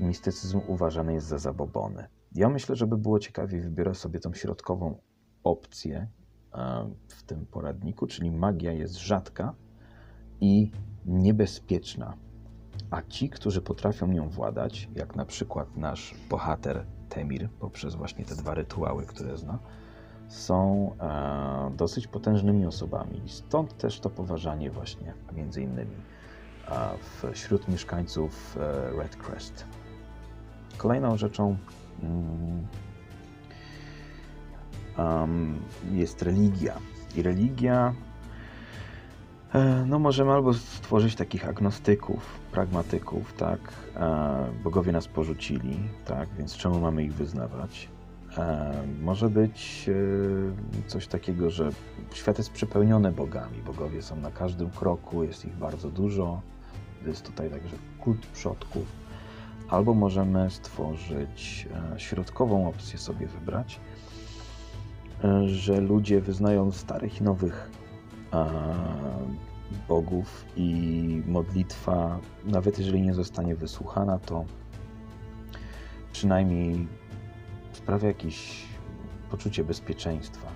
mistycyzm 0.00 0.60
uważany 0.66 1.14
jest 1.14 1.26
za 1.26 1.38
zabobony. 1.38 2.06
Ja 2.34 2.48
myślę, 2.48 2.76
że 2.76 2.86
by 2.86 2.96
było 2.96 3.18
ciekawiej, 3.18 3.60
wybiorę 3.60 3.94
sobie 3.94 4.20
tą 4.20 4.34
środkową 4.34 4.98
opcję 5.44 6.08
w 7.08 7.22
tym 7.22 7.46
poradniku, 7.46 8.06
czyli 8.06 8.30
magia 8.30 8.72
jest 8.72 8.94
rzadka 8.98 9.54
i 10.42 10.70
niebezpieczna 11.06 12.16
a 12.90 13.02
ci, 13.02 13.30
którzy 13.30 13.62
potrafią 13.62 14.06
nią 14.06 14.28
władać, 14.28 14.88
jak 14.94 15.16
na 15.16 15.24
przykład 15.24 15.76
nasz 15.76 16.14
bohater 16.30 16.84
Temir, 17.08 17.48
poprzez 17.50 17.94
właśnie 17.94 18.24
te 18.24 18.34
dwa 18.34 18.54
rytuały, 18.54 19.06
które 19.06 19.36
zna, 19.36 19.58
są 20.28 20.90
e, 21.00 21.76
dosyć 21.76 22.06
potężnymi 22.06 22.66
osobami. 22.66 23.22
Stąd 23.26 23.76
też 23.76 24.00
to 24.00 24.10
poważanie 24.10 24.70
właśnie, 24.70 25.14
między 25.32 25.62
innymi 25.62 25.96
e, 26.68 27.32
wśród 27.32 27.68
mieszkańców 27.68 28.58
e, 28.60 28.90
Red 29.02 29.16
Crest. 29.16 29.64
Kolejną 30.76 31.16
rzeczą 31.16 31.56
mm, 32.02 32.66
um, 34.98 35.62
jest 35.92 36.22
religia. 36.22 36.78
I 37.16 37.22
religia 37.22 37.94
no 39.86 39.98
możemy 39.98 40.32
albo 40.32 40.54
stworzyć 40.54 41.14
takich 41.14 41.48
agnostyków, 41.48 42.40
pragmatyków, 42.52 43.32
tak? 43.32 43.60
E, 43.96 44.46
bogowie 44.64 44.92
nas 44.92 45.08
porzucili, 45.08 45.78
tak? 46.04 46.28
Więc 46.38 46.56
czemu 46.56 46.80
mamy 46.80 47.04
ich 47.04 47.14
wyznawać? 47.14 47.88
E, 48.38 48.72
może 49.02 49.30
być 49.30 49.90
coś 50.86 51.06
takiego, 51.06 51.50
że 51.50 51.70
świat 52.14 52.38
jest 52.38 52.50
przepełniony 52.50 53.12
bogami. 53.12 53.62
Bogowie 53.66 54.02
są 54.02 54.16
na 54.16 54.30
każdym 54.30 54.70
kroku, 54.70 55.24
jest 55.24 55.44
ich 55.44 55.56
bardzo 55.56 55.90
dużo. 55.90 56.40
Jest 57.06 57.22
tutaj 57.22 57.50
także 57.50 57.76
kult 58.00 58.26
przodków. 58.26 58.86
Albo 59.68 59.94
możemy 59.94 60.50
stworzyć 60.50 61.68
środkową 61.96 62.68
opcję 62.68 62.98
sobie 62.98 63.26
wybrać, 63.26 63.80
że 65.46 65.80
ludzie 65.80 66.20
wyznają 66.20 66.72
starych 66.72 67.20
i 67.20 67.24
nowych 67.24 67.70
bogów 69.88 70.44
i 70.56 71.22
modlitwa, 71.26 72.18
nawet 72.44 72.78
jeżeli 72.78 73.02
nie 73.02 73.14
zostanie 73.14 73.54
wysłuchana, 73.54 74.18
to 74.18 74.44
przynajmniej 76.12 76.88
sprawia 77.72 78.08
jakieś 78.08 78.64
poczucie 79.30 79.64
bezpieczeństwa. 79.64 80.48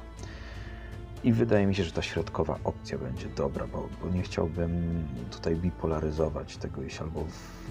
I 1.24 1.32
wydaje 1.32 1.66
mi 1.66 1.74
się, 1.74 1.84
że 1.84 1.92
ta 1.92 2.02
środkowa 2.02 2.58
opcja 2.64 2.98
będzie 2.98 3.28
dobra, 3.28 3.66
bo, 3.66 3.88
bo 4.02 4.10
nie 4.10 4.22
chciałbym 4.22 5.04
tutaj 5.30 5.56
bipolaryzować 5.56 6.56
tego 6.56 6.82
iść 6.82 7.00
albo 7.00 7.24
w, 7.24 7.64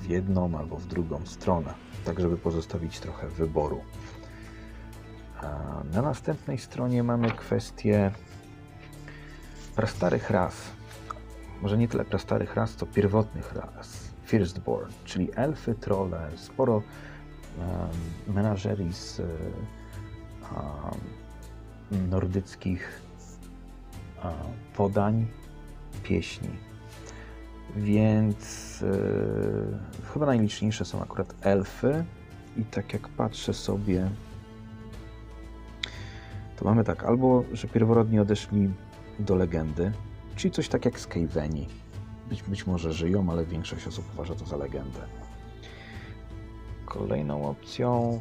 w 0.00 0.08
jedną, 0.08 0.58
albo 0.58 0.76
w 0.76 0.86
drugą 0.86 1.20
stronę, 1.24 1.74
tak 2.04 2.20
żeby 2.20 2.36
pozostawić 2.36 3.00
trochę 3.00 3.28
wyboru. 3.28 3.80
A 5.40 5.82
na 5.92 6.02
następnej 6.02 6.58
stronie 6.58 7.02
mamy 7.02 7.30
kwestię 7.30 8.10
prastarych 9.76 10.30
ras. 10.30 10.54
Może 11.62 11.78
nie 11.78 11.88
tyle 11.88 12.04
prastarych 12.04 12.54
ras, 12.54 12.74
co 12.74 12.86
pierwotnych 12.86 13.52
ras. 13.52 14.12
Firstborn, 14.24 14.92
czyli 15.04 15.28
elfy, 15.34 15.74
trolle, 15.74 16.30
sporo 16.36 16.76
um, 16.76 16.84
menażerii 18.34 18.92
z 18.92 19.20
um, 19.20 19.28
nordyckich 22.10 23.00
um, 24.24 24.32
podań, 24.76 25.26
pieśni. 26.02 26.50
Więc 27.76 28.80
yy, 28.80 29.78
chyba 30.12 30.26
najliczniejsze 30.26 30.84
są 30.84 31.02
akurat 31.02 31.34
elfy. 31.40 32.04
I 32.56 32.64
tak 32.64 32.92
jak 32.92 33.08
patrzę 33.08 33.54
sobie, 33.54 34.10
to 36.56 36.64
mamy 36.64 36.84
tak, 36.84 37.04
albo 37.04 37.44
że 37.52 37.68
pierworodni 37.68 38.18
odeszli 38.18 38.70
do 39.18 39.34
legendy, 39.34 39.92
czyli 40.36 40.50
coś 40.52 40.68
tak 40.68 40.84
jak 40.84 41.00
Skaveni. 41.00 41.68
Być, 42.28 42.42
być 42.42 42.66
może 42.66 42.92
żyją, 42.92 43.30
ale 43.30 43.46
większość 43.46 43.86
osób 43.86 44.04
uważa 44.14 44.34
to 44.34 44.44
za 44.44 44.56
legendę. 44.56 45.00
Kolejną 46.84 47.48
opcją, 47.48 48.20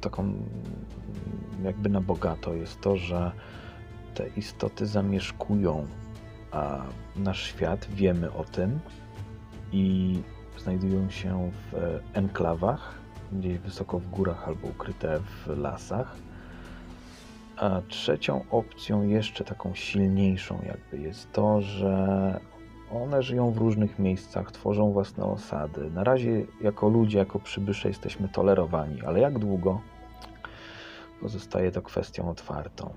taką 0.00 0.32
jakby 1.62 1.88
na 1.88 2.00
bogato, 2.00 2.54
jest 2.54 2.80
to, 2.80 2.96
że 2.96 3.32
te 4.14 4.28
istoty 4.28 4.86
zamieszkują 4.86 5.86
a 6.52 6.82
nasz 7.16 7.42
świat, 7.42 7.86
wiemy 7.90 8.32
o 8.32 8.44
tym 8.44 8.80
i 9.72 10.18
znajdują 10.58 11.10
się 11.10 11.50
w 11.52 12.00
enklawach, 12.12 12.94
gdzieś 13.32 13.58
wysoko 13.58 13.98
w 13.98 14.10
górach 14.10 14.48
albo 14.48 14.68
ukryte 14.68 15.20
w 15.20 15.46
lasach. 15.56 16.16
A 17.56 17.80
trzecią 17.88 18.44
opcją, 18.50 19.02
jeszcze 19.02 19.44
taką 19.44 19.74
silniejszą, 19.74 20.58
jakby 20.66 20.98
jest 20.98 21.32
to, 21.32 21.60
że 21.60 22.40
one 22.92 23.22
żyją 23.22 23.50
w 23.50 23.56
różnych 23.56 23.98
miejscach, 23.98 24.52
tworzą 24.52 24.92
własne 24.92 25.24
osady. 25.24 25.90
Na 25.90 26.04
razie, 26.04 26.46
jako 26.60 26.88
ludzie, 26.88 27.18
jako 27.18 27.38
przybysze, 27.38 27.88
jesteśmy 27.88 28.28
tolerowani, 28.28 29.02
ale 29.02 29.20
jak 29.20 29.38
długo 29.38 29.80
pozostaje 31.20 31.70
to 31.70 31.82
kwestią 31.82 32.30
otwartą. 32.30 32.92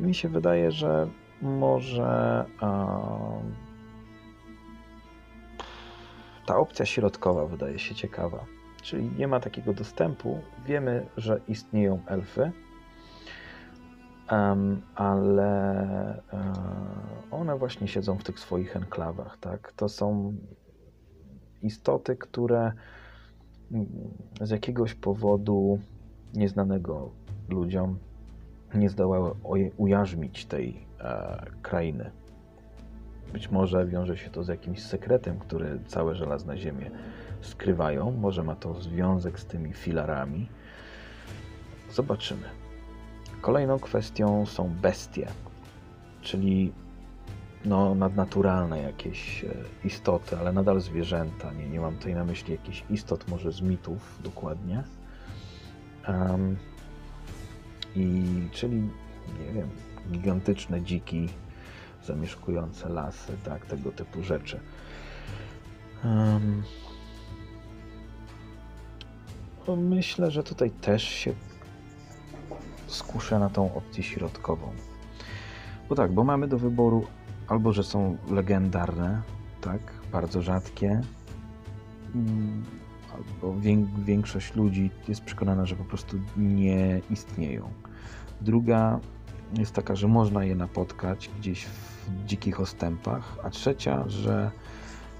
I 0.00 0.02
mi 0.02 0.14
się 0.14 0.28
wydaje, 0.28 0.72
że 0.72 1.08
może 1.42 2.44
um, 2.62 3.54
ta 6.46 6.56
opcja 6.56 6.86
środkowa 6.86 7.46
wydaje 7.46 7.78
się 7.78 7.94
ciekawa. 7.94 8.44
Czyli 8.82 9.10
nie 9.18 9.28
ma 9.28 9.40
takiego 9.40 9.72
dostępu. 9.72 10.40
Wiemy, 10.66 11.06
że 11.16 11.40
istnieją 11.48 12.00
elfy, 12.06 12.52
um, 14.32 14.82
ale 14.94 16.22
um, 16.32 16.42
one 17.30 17.58
właśnie 17.58 17.88
siedzą 17.88 18.18
w 18.18 18.24
tych 18.24 18.40
swoich 18.40 18.76
enklawach. 18.76 19.38
Tak? 19.38 19.72
To 19.72 19.88
są 19.88 20.34
istoty, 21.62 22.16
które 22.16 22.72
z 24.40 24.50
jakiegoś 24.50 24.94
powodu 24.94 25.78
nieznanego 26.34 27.10
ludziom 27.48 27.98
nie 28.74 28.88
zdołały 28.88 29.34
ujarzmić 29.76 30.46
tej 30.46 30.86
e, 31.00 31.46
krainy. 31.62 32.10
Być 33.32 33.50
może 33.50 33.86
wiąże 33.86 34.16
się 34.16 34.30
to 34.30 34.44
z 34.44 34.48
jakimś 34.48 34.82
sekretem, 34.82 35.38
który 35.38 35.80
całe 35.86 36.14
żelazne 36.14 36.58
ziemie 36.58 36.90
skrywają. 37.40 38.10
Może 38.10 38.42
ma 38.42 38.56
to 38.56 38.74
związek 38.74 39.40
z 39.40 39.46
tymi 39.46 39.72
filarami. 39.72 40.48
Zobaczymy. 41.90 42.61
Kolejną 43.42 43.78
kwestią 43.78 44.46
są 44.46 44.68
bestie, 44.68 45.28
czyli 46.20 46.72
no, 47.64 47.94
nadnaturalne 47.94 48.82
jakieś 48.82 49.44
e, 49.44 49.48
istoty, 49.84 50.36
ale 50.38 50.52
nadal 50.52 50.80
zwierzęta. 50.80 51.52
Nie, 51.52 51.68
nie 51.68 51.80
mam 51.80 51.96
tutaj 51.96 52.14
na 52.14 52.24
myśli 52.24 52.52
jakichś 52.52 52.84
istot, 52.90 53.28
może 53.28 53.52
z 53.52 53.60
mitów 53.60 54.18
dokładnie. 54.24 54.84
Um, 56.08 56.56
I 57.96 58.24
czyli, 58.52 58.76
nie 59.46 59.52
wiem, 59.54 59.68
gigantyczne 60.12 60.82
dziki 60.82 61.28
zamieszkujące 62.04 62.88
lasy, 62.88 63.32
tak, 63.44 63.66
tego 63.66 63.92
typu 63.92 64.22
rzeczy. 64.22 64.60
Um, 66.04 66.62
myślę, 69.76 70.30
że 70.30 70.42
tutaj 70.42 70.70
też 70.70 71.02
się 71.02 71.34
skuszę 72.92 73.38
na 73.38 73.50
tą 73.50 73.74
opcję 73.74 74.02
środkową. 74.02 74.72
Bo 75.88 75.94
tak, 75.94 76.12
bo 76.12 76.24
mamy 76.24 76.48
do 76.48 76.58
wyboru 76.58 77.06
albo, 77.48 77.72
że 77.72 77.84
są 77.84 78.16
legendarne, 78.30 79.22
tak, 79.60 79.80
bardzo 80.12 80.42
rzadkie, 80.42 81.00
mm, 82.14 82.64
albo 83.14 83.54
większość 84.04 84.54
ludzi 84.54 84.90
jest 85.08 85.24
przekonana, 85.24 85.66
że 85.66 85.76
po 85.76 85.84
prostu 85.84 86.16
nie 86.36 87.00
istnieją. 87.10 87.70
Druga 88.40 89.00
jest 89.58 89.74
taka, 89.74 89.94
że 89.94 90.08
można 90.08 90.44
je 90.44 90.54
napotkać 90.54 91.30
gdzieś 91.38 91.64
w 91.66 92.24
dzikich 92.26 92.60
ostępach, 92.60 93.36
a 93.44 93.50
trzecia, 93.50 94.08
że 94.08 94.50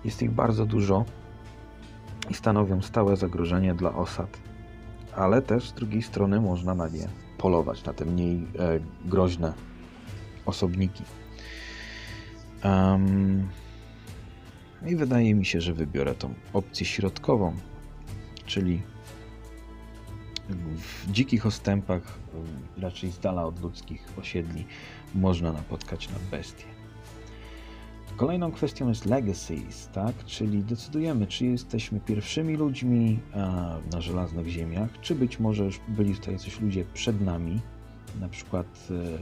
jest 0.05 0.23
ich 0.23 0.31
bardzo 0.31 0.67
dużo 0.67 1.05
i 2.31 2.35
stanowią 2.35 2.83
stałe 2.83 3.17
zagrożenie 3.17 3.75
dla 3.75 3.95
osad. 3.95 4.39
Ale 5.17 5.43
też 5.43 5.69
z 5.69 5.73
drugiej 5.73 6.03
strony 6.03 6.41
można 6.41 6.75
na 6.75 6.89
nie 6.89 7.22
polować, 7.43 7.85
na 7.85 7.93
te 7.93 8.05
mniej 8.05 8.37
e, 8.37 8.81
groźne 9.05 9.53
osobniki. 10.47 11.05
Um, 12.65 13.49
I 14.87 14.97
wydaje 14.97 15.35
mi 15.35 15.47
się, 15.47 15.61
że 15.61 15.73
wybiorę 15.73 16.15
tą 16.15 16.35
opcję 16.53 16.87
środkową, 16.87 17.57
czyli 18.47 18.83
w 20.77 21.11
dzikich 21.11 21.47
ostępach, 21.47 22.19
raczej 22.77 23.11
z 23.11 23.19
dala 23.19 23.45
od 23.45 23.61
ludzkich 23.61 24.07
osiedli, 24.19 24.65
można 25.15 25.53
napotkać 25.53 26.09
na 26.09 26.17
bestie. 26.31 26.72
Kolejną 28.17 28.53
kwestią 28.53 28.89
jest 28.89 29.07
legacies, 29.07 29.89
tak? 29.93 30.25
czyli 30.25 30.63
decydujemy, 30.63 31.27
czy 31.27 31.47
jesteśmy 31.47 32.01
pierwszymi 32.01 32.57
ludźmi 32.57 33.19
na 33.93 34.01
żelaznych 34.01 34.49
ziemiach, 34.49 35.01
czy 35.01 35.15
być 35.15 35.41
może 35.41 35.65
już 35.65 35.81
byli 35.89 36.15
tutaj 36.15 36.39
coś 36.39 36.61
ludzie 36.61 36.85
przed 36.95 37.21
nami, 37.21 37.61
na 38.21 38.29
przykład 38.29 38.89
e, 38.91 39.19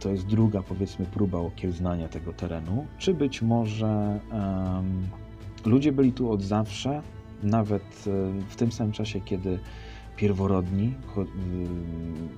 to 0.00 0.10
jest 0.10 0.26
druga, 0.26 0.62
powiedzmy, 0.62 1.06
próba 1.06 1.38
okiełznania 1.38 2.08
tego 2.08 2.32
terenu, 2.32 2.86
czy 2.98 3.14
być 3.14 3.42
może 3.42 4.20
um, 4.32 5.08
ludzie 5.66 5.92
byli 5.92 6.12
tu 6.12 6.32
od 6.32 6.42
zawsze, 6.42 7.02
nawet 7.42 7.82
e, 8.06 8.42
w 8.48 8.56
tym 8.56 8.72
samym 8.72 8.92
czasie, 8.92 9.20
kiedy 9.20 9.58
pierworodni 10.16 10.94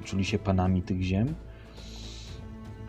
czuli 0.05 0.24
się 0.24 0.39
panami 0.39 0.83
tych 0.83 1.03
ziem. 1.03 1.35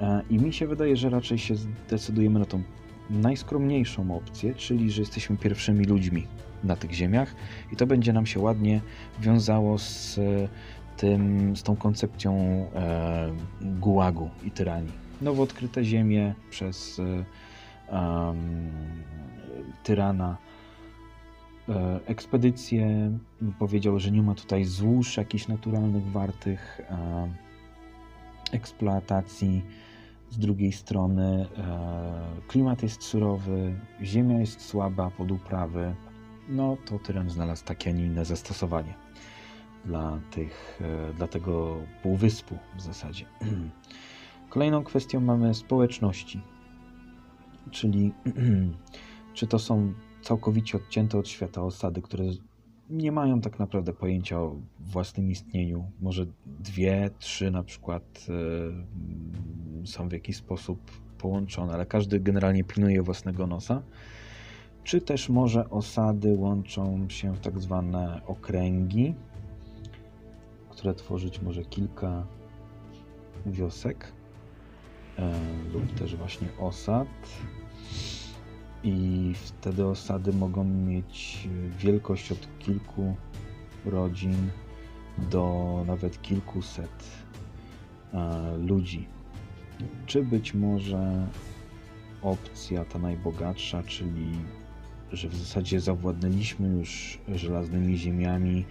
E, 0.01 0.21
I 0.29 0.37
mi 0.37 0.53
się 0.53 0.67
wydaje, 0.67 0.95
że 0.95 1.09
raczej 1.09 1.37
się 1.37 1.55
zdecydujemy 1.55 2.39
na 2.39 2.45
tą 2.45 2.61
najskromniejszą 3.09 4.15
opcję, 4.15 4.55
czyli 4.55 4.91
że 4.91 5.01
jesteśmy 5.01 5.37
pierwszymi 5.37 5.85
ludźmi 5.85 6.27
na 6.63 6.75
tych 6.75 6.91
ziemiach 6.91 7.35
i 7.71 7.75
to 7.75 7.87
będzie 7.87 8.13
nam 8.13 8.25
się 8.25 8.39
ładnie 8.39 8.81
wiązało 9.19 9.77
z 9.77 10.19
tym, 10.97 11.55
z 11.55 11.63
tą 11.63 11.75
koncepcją 11.75 12.35
e, 12.75 13.31
gułagu 13.61 14.29
i 14.43 14.51
tyranii. 14.51 14.91
Nowo 15.21 15.43
odkryte 15.43 15.83
ziemie 15.83 16.35
przez 16.49 16.99
e, 16.99 18.33
tyrana. 19.83 20.37
E, 21.69 21.99
ekspedycje 22.05 23.11
powiedział, 23.59 23.99
że 23.99 24.11
nie 24.11 24.21
ma 24.21 24.35
tutaj 24.35 24.63
złóż 24.63 25.17
jakichś 25.17 25.47
naturalnych 25.47 26.11
wartych 26.11 26.81
e, 26.89 27.27
eksploatacji. 28.53 29.65
Z 30.29 30.37
drugiej 30.37 30.71
strony 30.71 31.47
e, 31.57 32.41
klimat 32.47 32.83
jest 32.83 33.03
surowy, 33.03 33.75
ziemia 34.01 34.39
jest 34.39 34.61
słaba 34.61 35.11
pod 35.11 35.31
uprawy. 35.31 35.95
No 36.49 36.77
to 36.85 36.99
tyran 36.99 37.29
znalazł 37.29 37.65
takie, 37.65 37.89
a 37.89 37.93
nie 37.93 38.05
inne 38.05 38.25
zastosowanie 38.25 38.93
dla, 39.85 40.19
tych, 40.31 40.81
e, 40.81 41.13
dla 41.13 41.27
tego 41.27 41.77
półwyspu 42.03 42.57
w 42.75 42.81
zasadzie. 42.81 43.25
Kolejną 44.49 44.83
kwestią 44.83 45.19
mamy 45.19 45.53
społeczności, 45.53 46.41
czyli 47.71 48.13
czy 49.33 49.47
to 49.47 49.59
są 49.59 49.93
całkowicie 50.21 50.77
odcięte 50.77 51.17
od 51.17 51.27
świata 51.27 51.61
osady, 51.61 52.01
które 52.01 52.23
nie 52.89 53.11
mają 53.11 53.41
tak 53.41 53.59
naprawdę 53.59 53.93
pojęcia 53.93 54.39
o 54.39 54.55
własnym 54.79 55.31
istnieniu. 55.31 55.91
Może 56.01 56.25
dwie, 56.45 57.09
trzy 57.19 57.51
na 57.51 57.63
przykład 57.63 58.27
e, 59.83 59.87
są 59.87 60.09
w 60.09 60.11
jakiś 60.11 60.35
sposób 60.35 60.91
połączone, 61.17 61.73
ale 61.73 61.85
każdy 61.85 62.19
generalnie 62.19 62.63
pilnuje 62.63 63.01
własnego 63.01 63.47
nosa. 63.47 63.81
Czy 64.83 65.01
też 65.01 65.29
może 65.29 65.69
osady 65.69 66.35
łączą 66.35 67.09
się 67.09 67.33
w 67.33 67.39
tak 67.39 67.59
zwane 67.59 68.21
okręgi, 68.27 69.15
które 70.69 70.93
tworzyć 70.93 71.41
może 71.41 71.65
kilka 71.65 72.27
wiosek 73.45 74.11
e, 75.17 75.31
lub 75.73 75.99
też 75.99 76.15
właśnie 76.15 76.47
osad. 76.59 77.07
I 78.83 79.33
wtedy 79.35 79.85
osady 79.85 80.33
mogą 80.33 80.63
mieć 80.63 81.47
wielkość 81.79 82.31
od 82.31 82.47
kilku 82.59 83.15
rodzin 83.85 84.49
do 85.31 85.83
nawet 85.87 86.21
kilkuset 86.21 87.03
e, 88.13 88.57
ludzi. 88.57 89.07
Czy 90.05 90.23
być 90.23 90.53
może 90.53 91.27
opcja 92.21 92.85
ta 92.85 92.99
najbogatsza, 92.99 93.83
czyli 93.83 94.31
że 95.11 95.29
w 95.29 95.35
zasadzie 95.35 95.79
zawładnęliśmy 95.79 96.67
już 96.67 97.19
żelaznymi 97.35 97.97
ziemiami, 97.97 98.65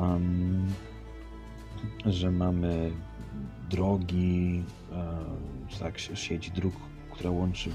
um, 0.00 0.66
że 2.06 2.30
mamy 2.30 2.90
drogi, 3.70 4.62
e, 4.92 5.78
tak, 5.78 5.98
sieć 5.98 6.50
dróg, 6.50 6.74
która 7.10 7.30
łączy 7.30 7.70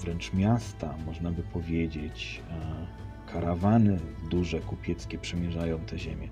wręcz 0.00 0.32
miasta, 0.32 0.94
można 1.06 1.30
by 1.30 1.42
powiedzieć, 1.42 2.42
e, 2.50 3.32
karawany 3.32 3.98
duże, 4.30 4.60
kupieckie 4.60 5.18
przemierzają 5.18 5.78
te 5.78 5.98
ziemię. 5.98 6.28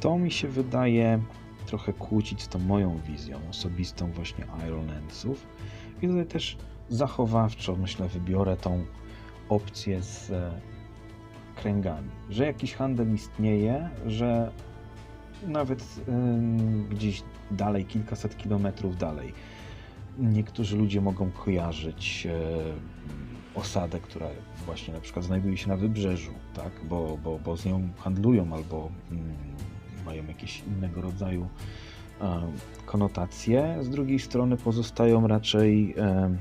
To 0.00 0.18
mi 0.18 0.30
się 0.30 0.48
wydaje 0.48 1.20
trochę 1.66 1.92
kłócić 1.92 2.42
z 2.42 2.48
tą 2.48 2.58
moją 2.58 2.98
wizją 2.98 3.40
osobistą 3.50 4.12
właśnie 4.12 4.44
Ironlandsów. 4.66 5.46
I 6.02 6.08
tutaj 6.08 6.26
też 6.26 6.56
zachowawczo, 6.88 7.76
myślę, 7.76 8.08
wybiorę 8.08 8.56
tą 8.56 8.84
opcję 9.48 10.02
z 10.02 10.30
e, 10.30 10.60
kręgami, 11.56 12.10
że 12.30 12.46
jakiś 12.46 12.74
handel 12.74 13.14
istnieje, 13.14 13.88
że 14.06 14.50
nawet 15.46 15.84
gdzieś 16.90 17.22
dalej, 17.50 17.84
kilkaset 17.84 18.36
kilometrów 18.36 18.96
dalej, 18.96 19.32
niektórzy 20.18 20.76
ludzie 20.76 21.00
mogą 21.00 21.30
kojarzyć 21.30 22.26
e, 22.26 23.58
osadę, 23.58 24.00
która 24.00 24.26
właśnie 24.66 24.94
na 24.94 25.00
przykład 25.00 25.24
znajduje 25.24 25.56
się 25.56 25.68
na 25.68 25.76
wybrzeżu, 25.76 26.32
tak? 26.54 26.72
bo, 26.88 27.18
bo, 27.24 27.38
bo 27.38 27.56
z 27.56 27.64
nią 27.64 27.88
handlują 27.98 28.54
albo 28.54 28.90
mm, 29.10 29.24
mają 30.06 30.26
jakieś 30.26 30.62
innego 30.66 31.02
rodzaju 31.02 31.48
e, 32.20 32.52
konotacje. 32.86 33.78
Z 33.80 33.90
drugiej 33.90 34.18
strony 34.18 34.56
pozostają 34.56 35.26
raczej 35.26 35.94
e, 35.98 36.36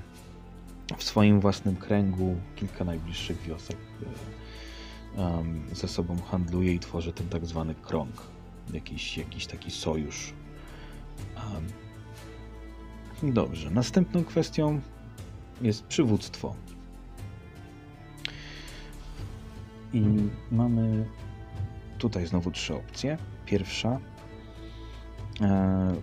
w 0.97 1.03
swoim 1.03 1.39
własnym 1.39 1.75
kręgu 1.75 2.35
kilka 2.55 2.83
najbliższych 2.83 3.41
wiosek 3.41 3.77
ze 5.73 5.87
sobą 5.87 6.17
handluje 6.31 6.73
i 6.73 6.79
tworzy 6.79 7.13
ten 7.13 7.29
tak 7.29 7.45
zwany 7.45 7.75
krąg, 7.75 8.21
jakiś, 8.73 9.17
jakiś 9.17 9.47
taki 9.47 9.71
sojusz. 9.71 10.33
Dobrze, 13.23 13.71
następną 13.71 14.23
kwestią 14.23 14.81
jest 15.61 15.83
przywództwo. 15.83 16.55
I 19.93 20.03
mamy 20.51 21.05
tutaj 21.97 22.27
znowu 22.27 22.51
trzy 22.51 22.75
opcje. 22.75 23.17
Pierwsza, 23.45 23.99
e, 25.41 25.95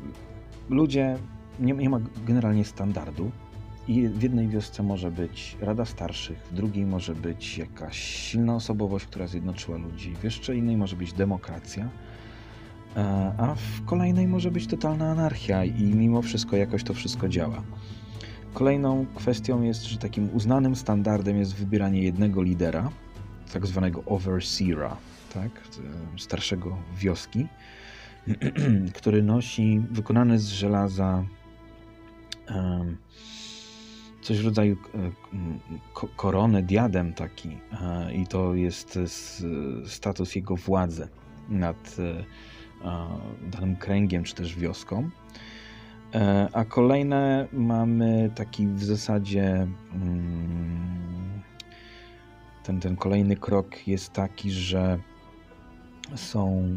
ludzie, 0.69 1.19
nie, 1.61 1.73
nie 1.73 1.91
ma 1.91 2.01
generalnie 2.27 2.65
standardu, 2.65 3.31
i 3.89 4.09
w 4.09 4.23
jednej 4.23 4.49
wiosce 4.49 4.83
może 4.83 5.11
być 5.11 5.57
Rada 5.61 5.85
Starszych, 5.85 6.39
w 6.39 6.55
drugiej 6.55 6.87
może 6.87 7.15
być 7.15 7.59
jakaś 7.59 7.99
silna 7.99 8.55
osobowość, 8.55 9.07
która 9.07 9.27
zjednoczyła 9.27 9.79
ludzi, 9.79 10.15
w 10.15 10.25
jeszcze 10.25 10.57
innej 10.57 10.77
może 10.77 10.97
być 10.97 11.13
demokracja, 11.13 11.89
a 13.39 13.55
w 13.55 13.85
kolejnej 13.85 14.27
może 14.27 14.51
być 14.51 14.67
totalna 14.67 15.11
anarchia 15.11 15.65
i 15.65 15.83
mimo 15.83 16.23
wszystko 16.23 16.57
jakoś 16.57 16.85
to 16.85 16.95
wszystko 16.95 17.29
działa. 17.29 17.63
Kolejną 18.55 19.07
kwestią 19.15 19.63
jest, 19.63 19.85
że 19.85 19.99
takim 19.99 20.29
uznanym 20.33 20.77
standardem 20.77 21.39
jest 21.39 21.55
wybieranie 21.55 22.03
jednego 22.03 22.43
lidera, 22.43 22.91
tak 23.53 23.67
zwanego 23.67 24.03
overseera, 24.07 24.97
tak, 25.35 25.51
starszego 26.19 26.77
wioski, 26.97 27.47
który 28.99 29.23
nosi 29.23 29.83
wykonany 29.91 30.39
z 30.39 30.49
żelaza 30.49 31.25
um, 32.49 32.97
coś 34.25 34.41
w 34.41 34.45
rodzaju 34.45 34.77
e, 34.95 35.11
koronę, 36.17 36.63
diadem 36.63 37.13
taki 37.13 37.49
e, 37.49 38.15
i 38.15 38.27
to 38.27 38.55
jest 38.55 38.99
status 39.87 40.35
jego 40.35 40.57
władzy 40.57 41.09
nad 41.49 41.97
e, 41.99 42.25
danym 43.51 43.77
kręgiem 43.77 44.25
czy 44.25 44.35
też 44.35 44.57
wioską. 44.57 45.11
A 46.53 46.65
kolejne 46.65 47.49
mamy 47.53 48.31
taki 48.35 48.67
w 48.67 48.85
zasadzie 48.85 49.67
mm, 49.95 51.43
ten, 52.63 52.81
ten 52.81 52.97
kolejny 52.97 53.37
krok 53.37 53.89
jest 53.89 54.13
taki, 54.13 54.51
że 54.51 54.99
są 56.15 56.69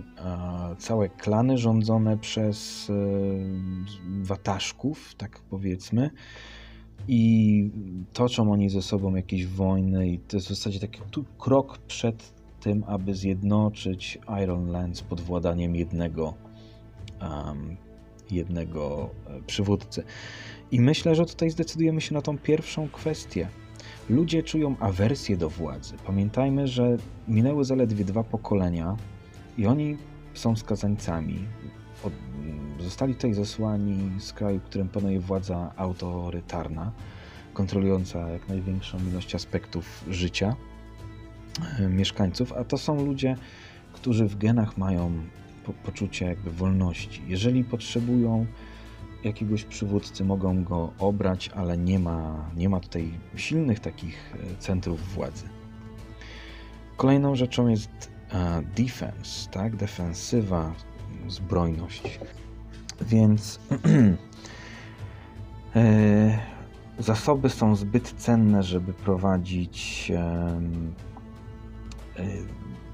całe 0.77 1.09
klany 1.09 1.57
rządzone 1.57 2.17
przez 2.17 2.91
wataszków, 4.21 5.15
tak 5.15 5.39
powiedzmy, 5.49 6.09
i 7.07 7.71
toczą 8.13 8.51
oni 8.51 8.69
ze 8.69 8.81
sobą 8.81 9.15
jakieś 9.15 9.45
wojny 9.45 10.07
i 10.07 10.19
to 10.19 10.37
jest 10.37 10.47
w 10.47 10.49
zasadzie 10.49 10.79
taki 10.79 10.99
krok 11.37 11.77
przed 11.77 12.36
tym, 12.67 12.83
aby 12.87 13.15
zjednoczyć 13.15 14.19
Iron 14.43 14.67
Lands 14.67 15.01
pod 15.01 15.21
władaniem 15.21 15.75
jednego 15.75 16.33
um, 17.21 17.77
jednego 18.31 19.09
e, 19.27 19.41
przywódcy. 19.41 20.03
I 20.71 20.81
myślę, 20.81 21.15
że 21.15 21.25
tutaj 21.25 21.49
zdecydujemy 21.49 22.01
się 22.01 22.13
na 22.13 22.21
tą 22.21 22.37
pierwszą 22.37 22.89
kwestię. 22.89 23.47
Ludzie 24.09 24.43
czują 24.43 24.75
awersję 24.79 25.37
do 25.37 25.49
władzy. 25.49 25.93
Pamiętajmy, 26.05 26.67
że 26.67 26.97
minęły 27.27 27.65
zaledwie 27.65 28.05
dwa 28.05 28.23
pokolenia 28.23 28.95
i 29.57 29.65
oni 29.65 29.97
są 30.33 30.55
skazańcami 30.55 31.39
od, 32.03 32.13
zostali 32.79 33.15
tutaj 33.15 33.33
zesłani 33.33 34.11
z 34.19 34.33
kraju, 34.33 34.59
w 34.59 34.63
którym 34.63 34.89
panuje 34.89 35.19
władza 35.19 35.71
autorytarna, 35.75 36.91
kontrolująca 37.53 38.29
jak 38.29 38.49
największą 38.49 38.97
ilość 39.11 39.35
aspektów 39.35 40.03
życia 40.09 40.55
mieszkańców, 41.89 42.53
a 42.53 42.63
to 42.63 42.77
są 42.77 43.05
ludzie, 43.05 43.35
którzy 43.93 44.27
w 44.27 44.37
genach 44.37 44.77
mają 44.77 45.11
po, 45.65 45.73
poczucie 45.73 46.25
jakby 46.25 46.51
wolności. 46.51 47.21
Jeżeli 47.27 47.63
potrzebują 47.63 48.45
jakiegoś 49.23 49.63
przywódcy, 49.63 50.25
mogą 50.25 50.63
go 50.63 50.93
obrać, 50.99 51.49
ale 51.49 51.77
nie 51.77 51.99
ma, 51.99 52.49
nie 52.55 52.69
ma 52.69 52.79
tutaj 52.79 53.11
silnych 53.35 53.79
takich 53.79 54.35
e, 54.35 54.57
centrów 54.57 55.13
władzy. 55.13 55.45
Kolejną 56.97 57.35
rzeczą 57.35 57.67
jest 57.67 58.11
e, 58.31 58.61
defense, 58.75 59.49
tak? 59.51 59.75
defensywa, 59.75 60.73
zbrojność. 61.27 62.19
Więc 63.01 63.59
e, 65.75 66.39
zasoby 66.99 67.49
są 67.49 67.75
zbyt 67.75 68.13
cenne, 68.17 68.63
żeby 68.63 68.93
prowadzić 68.93 70.11
e, 70.15 70.61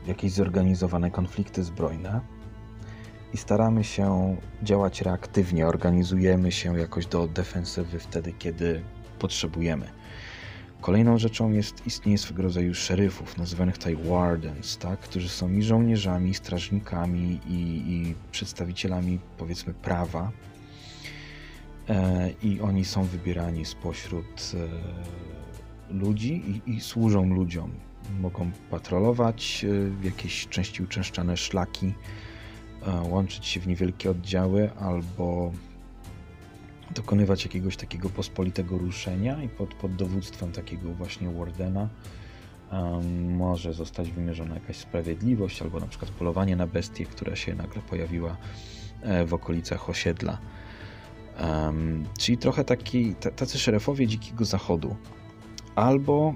jakieś 0.07 0.31
zorganizowane 0.31 1.11
konflikty 1.11 1.63
zbrojne. 1.63 2.21
I 3.33 3.37
staramy 3.37 3.83
się 3.83 4.37
działać 4.63 5.01
reaktywnie, 5.01 5.67
organizujemy 5.67 6.51
się 6.51 6.79
jakoś 6.79 7.05
do 7.05 7.27
defensywy 7.27 7.99
wtedy, 7.99 8.33
kiedy 8.33 8.83
potrzebujemy. 9.19 9.87
Kolejną 10.81 11.17
rzeczą 11.17 11.51
jest 11.51 11.87
istnienie 11.87 12.17
swego 12.17 12.43
rodzaju 12.43 12.73
szeryfów, 12.73 13.37
nazywanych 13.37 13.77
tutaj 13.77 13.95
wardens, 13.95 14.77
tak? 14.77 14.99
którzy 14.99 15.29
są 15.29 15.51
i 15.51 15.63
żołnierzami, 15.63 16.29
i 16.29 16.33
strażnikami, 16.33 17.39
i, 17.47 17.53
i 17.93 18.15
przedstawicielami, 18.31 19.19
powiedzmy, 19.37 19.73
prawa. 19.73 20.31
E, 21.89 22.29
I 22.43 22.61
oni 22.61 22.85
są 22.85 23.03
wybierani 23.03 23.65
spośród 23.65 24.51
e, 25.89 25.93
ludzi 25.93 26.61
i, 26.67 26.71
i, 26.71 26.81
służą 26.81 27.25
ludziom. 27.25 27.71
Mogą 28.19 28.51
patrolować 28.71 29.65
e, 30.03 30.05
jakieś 30.05 30.47
części 30.47 30.83
uczęszczane 30.83 31.37
szlaki, 31.37 31.93
e, 32.87 33.01
łączyć 33.01 33.45
się 33.45 33.59
w 33.59 33.67
niewielkie 33.67 34.11
oddziały 34.11 34.71
albo 34.79 35.51
dokonywać 36.95 37.43
jakiegoś 37.43 37.77
takiego 37.77 38.09
pospolitego 38.09 38.77
ruszenia 38.77 39.43
i 39.43 39.49
pod, 39.49 39.73
pod 39.73 39.95
dowództwem 39.95 40.51
takiego 40.51 40.93
właśnie 40.93 41.29
Wardena 41.29 41.89
em, 42.71 43.35
może 43.35 43.73
zostać 43.73 44.11
wymierzona 44.11 44.55
jakaś 44.55 44.77
sprawiedliwość, 44.77 45.61
albo 45.61 45.79
na 45.79 45.87
przykład 45.87 46.11
polowanie 46.11 46.55
na 46.55 46.67
bestię, 46.67 47.05
która 47.05 47.35
się 47.35 47.55
nagle 47.55 47.81
pojawiła 47.81 48.37
e, 49.01 49.25
w 49.25 49.33
okolicach 49.33 49.89
osiedla. 49.89 50.37
Czyli 52.17 52.37
trochę 52.37 52.63
taki, 52.63 53.15
tacy 53.15 53.59
szerefowie 53.59 54.07
dzikiego 54.07 54.45
zachodu. 54.45 54.95
Albo 55.75 56.33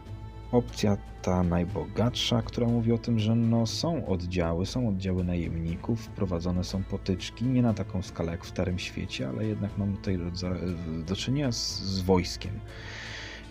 opcja 0.52 0.98
ta 1.28 1.44
najbogatsza, 1.44 2.42
która 2.42 2.68
mówi 2.68 2.92
o 2.92 2.98
tym, 2.98 3.20
że 3.20 3.36
no 3.36 3.66
są 3.66 4.06
oddziały, 4.06 4.66
są 4.66 4.90
oddziały 4.90 5.24
najemników, 5.24 6.08
prowadzone 6.08 6.64
są 6.64 6.84
potyczki, 6.84 7.46
nie 7.46 7.62
na 7.62 7.74
taką 7.74 8.02
skalę 8.02 8.32
jak 8.32 8.46
w 8.46 8.50
Starym 8.50 8.80
Świecie, 8.80 9.30
ale 9.30 9.46
jednak 9.46 9.78
mamy 9.78 9.98
tutaj 9.98 10.20
do 11.06 11.16
czynienia 11.16 11.52
z, 11.52 11.82
z 11.82 12.02
wojskiem. 12.02 12.52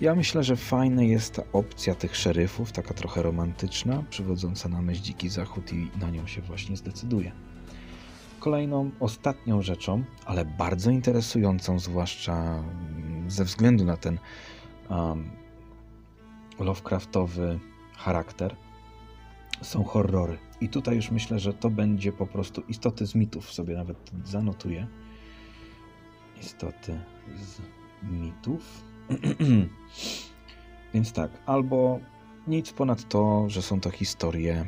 Ja 0.00 0.14
myślę, 0.14 0.44
że 0.44 0.56
fajna 0.56 1.02
jest 1.02 1.34
ta 1.34 1.42
opcja 1.52 1.94
tych 1.94 2.16
szeryfów, 2.16 2.72
taka 2.72 2.94
trochę 2.94 3.22
romantyczna, 3.22 4.02
przywodząca 4.10 4.68
na 4.68 4.82
myśl 4.82 5.02
Dziki 5.02 5.28
Zachód 5.28 5.72
i 5.72 5.90
na 6.00 6.10
nią 6.10 6.26
się 6.26 6.42
właśnie 6.42 6.76
zdecyduję. 6.76 7.32
Kolejną, 8.40 8.90
ostatnią 9.00 9.62
rzeczą, 9.62 10.04
ale 10.26 10.44
bardzo 10.44 10.90
interesującą, 10.90 11.78
zwłaszcza 11.78 12.62
ze 13.28 13.44
względu 13.44 13.84
na 13.84 13.96
ten 13.96 14.18
um, 14.90 15.45
Lovecraftowy 16.58 17.58
charakter, 17.96 18.56
są 19.62 19.84
horrory. 19.84 20.38
I 20.60 20.68
tutaj 20.68 20.96
już 20.96 21.10
myślę, 21.10 21.38
że 21.38 21.54
to 21.54 21.70
będzie 21.70 22.12
po 22.12 22.26
prostu 22.26 22.62
istoty 22.68 23.06
z 23.06 23.14
mitów, 23.14 23.52
sobie 23.52 23.76
nawet 23.76 24.10
zanotuję. 24.24 24.86
Istoty 26.40 27.00
z 27.36 27.60
mitów. 28.02 28.84
Więc 30.94 31.12
tak, 31.12 31.30
albo 31.46 32.00
nic 32.46 32.72
ponad 32.72 33.08
to, 33.08 33.44
że 33.48 33.62
są 33.62 33.80
to 33.80 33.90
historie 33.90 34.66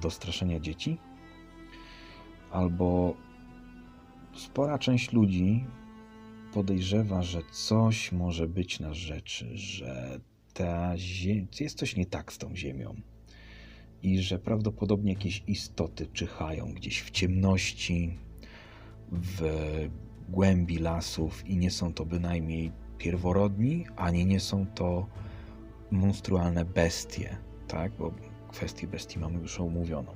do 0.00 0.10
straszenia 0.10 0.60
dzieci, 0.60 0.98
albo 2.50 3.14
spora 4.34 4.78
część 4.78 5.12
ludzi 5.12 5.64
podejrzewa, 6.54 7.22
że 7.22 7.42
coś 7.52 8.12
może 8.12 8.48
być 8.48 8.80
na 8.80 8.94
rzeczy, 8.94 9.56
że 9.56 10.20
ta 10.56 10.92
zie- 10.96 11.46
jest 11.60 11.78
coś 11.78 11.96
nie 11.96 12.06
tak 12.06 12.32
z 12.32 12.38
tą 12.38 12.56
ziemią 12.56 12.94
i 14.02 14.18
że 14.22 14.38
prawdopodobnie 14.38 15.12
jakieś 15.12 15.42
istoty 15.46 16.06
czyhają 16.12 16.72
gdzieś 16.74 17.00
w 17.02 17.10
ciemności, 17.10 18.18
w 19.12 19.42
głębi 20.28 20.78
lasów 20.78 21.46
i 21.48 21.56
nie 21.56 21.70
są 21.70 21.92
to 21.92 22.04
bynajmniej 22.04 22.72
pierworodni, 22.98 23.84
ani 23.96 24.26
nie 24.26 24.40
są 24.40 24.66
to 24.66 25.06
monstrualne 25.90 26.64
bestie, 26.64 27.36
tak? 27.68 27.92
Bo 27.98 28.12
kwestię 28.50 28.86
bestii 28.86 29.18
mamy 29.18 29.38
już 29.40 29.60
omówioną. 29.60 30.12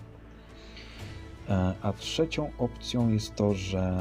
E, 1.49 1.75
A 1.83 1.93
trzecią 1.93 2.51
opcją 2.59 3.09
jest 3.13 3.35
to, 3.35 3.55
że 3.55 3.93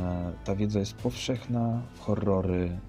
ta 0.45 0.55
wiedza 0.55 0.79
jest 0.79 0.93
powszechna, 0.93 1.81
horrory, 1.99 2.79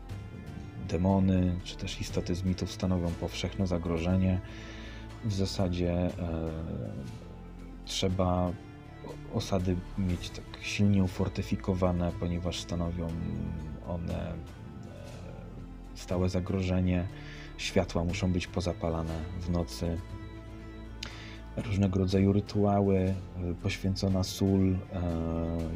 demony 0.91 1.55
czy 1.64 1.76
też 1.76 2.01
istoty 2.01 2.34
z 2.34 2.45
mitów 2.45 2.72
stanowią 2.72 3.11
powszechne 3.11 3.66
zagrożenie. 3.66 4.41
W 5.24 5.32
zasadzie 5.32 5.93
e, 5.93 6.11
trzeba 7.84 8.53
osady 9.34 9.76
mieć 9.99 10.30
tak 10.30 10.45
silnie 10.62 11.05
ufortyfikowane, 11.05 12.12
ponieważ 12.20 12.61
stanowią 12.61 13.09
one 13.88 14.30
e, 14.30 14.34
stałe 15.95 16.28
zagrożenie. 16.28 17.09
Światła 17.57 18.05
muszą 18.05 18.32
być 18.32 18.47
pozapalane 18.47 19.14
w 19.41 19.51
nocy. 19.51 19.99
Różnego 21.57 21.98
rodzaju 21.98 22.32
rytuały, 22.32 22.96
e, 22.98 23.14
poświęcona 23.62 24.24
sól, 24.24 24.72
e, 24.72 24.78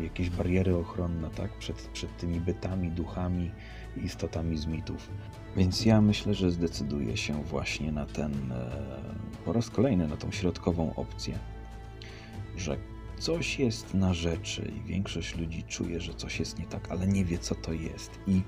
jakieś 0.03 0.31
bariery 0.31 0.77
ochronne 0.77 1.31
tak? 1.31 1.59
przed, 1.59 1.77
przed 1.77 2.17
tymi 2.17 2.41
bytami, 2.41 2.91
duchami 2.91 3.51
i 3.97 4.05
istotami 4.05 4.59
z 4.59 4.67
mitów. 4.67 5.11
Więc 5.57 5.85
ja 5.85 6.01
myślę, 6.01 6.35
że 6.35 6.51
zdecyduję 6.51 7.17
się 7.17 7.43
właśnie 7.43 7.93
na 7.93 8.07
ten, 8.07 8.53
e, 8.53 8.71
po 9.45 9.53
raz 9.53 9.71
kolejny, 9.71 10.09
na 10.09 10.17
tą 10.17 10.31
środkową 10.31 10.95
opcję, 10.95 11.39
że 12.57 12.77
coś 13.19 13.59
jest 13.59 13.95
na 13.95 14.15
rzeczy 14.15 14.73
i 14.77 14.89
większość 14.89 15.37
ludzi 15.37 15.63
czuje, 15.63 16.01
że 16.01 16.15
coś 16.15 16.39
jest 16.41 16.59
nie 16.59 16.67
tak, 16.67 16.91
ale 16.91 17.07
nie 17.07 17.25
wie, 17.25 17.39
co 17.39 17.55
to 17.55 17.73
jest. 17.73 18.19
I 18.27 18.43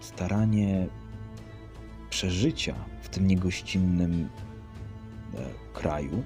staranie 0.00 0.86
przeżycia 2.10 2.74
w 3.02 3.08
tym 3.08 3.26
niegościnnym 3.26 4.28
kraju 5.74 6.22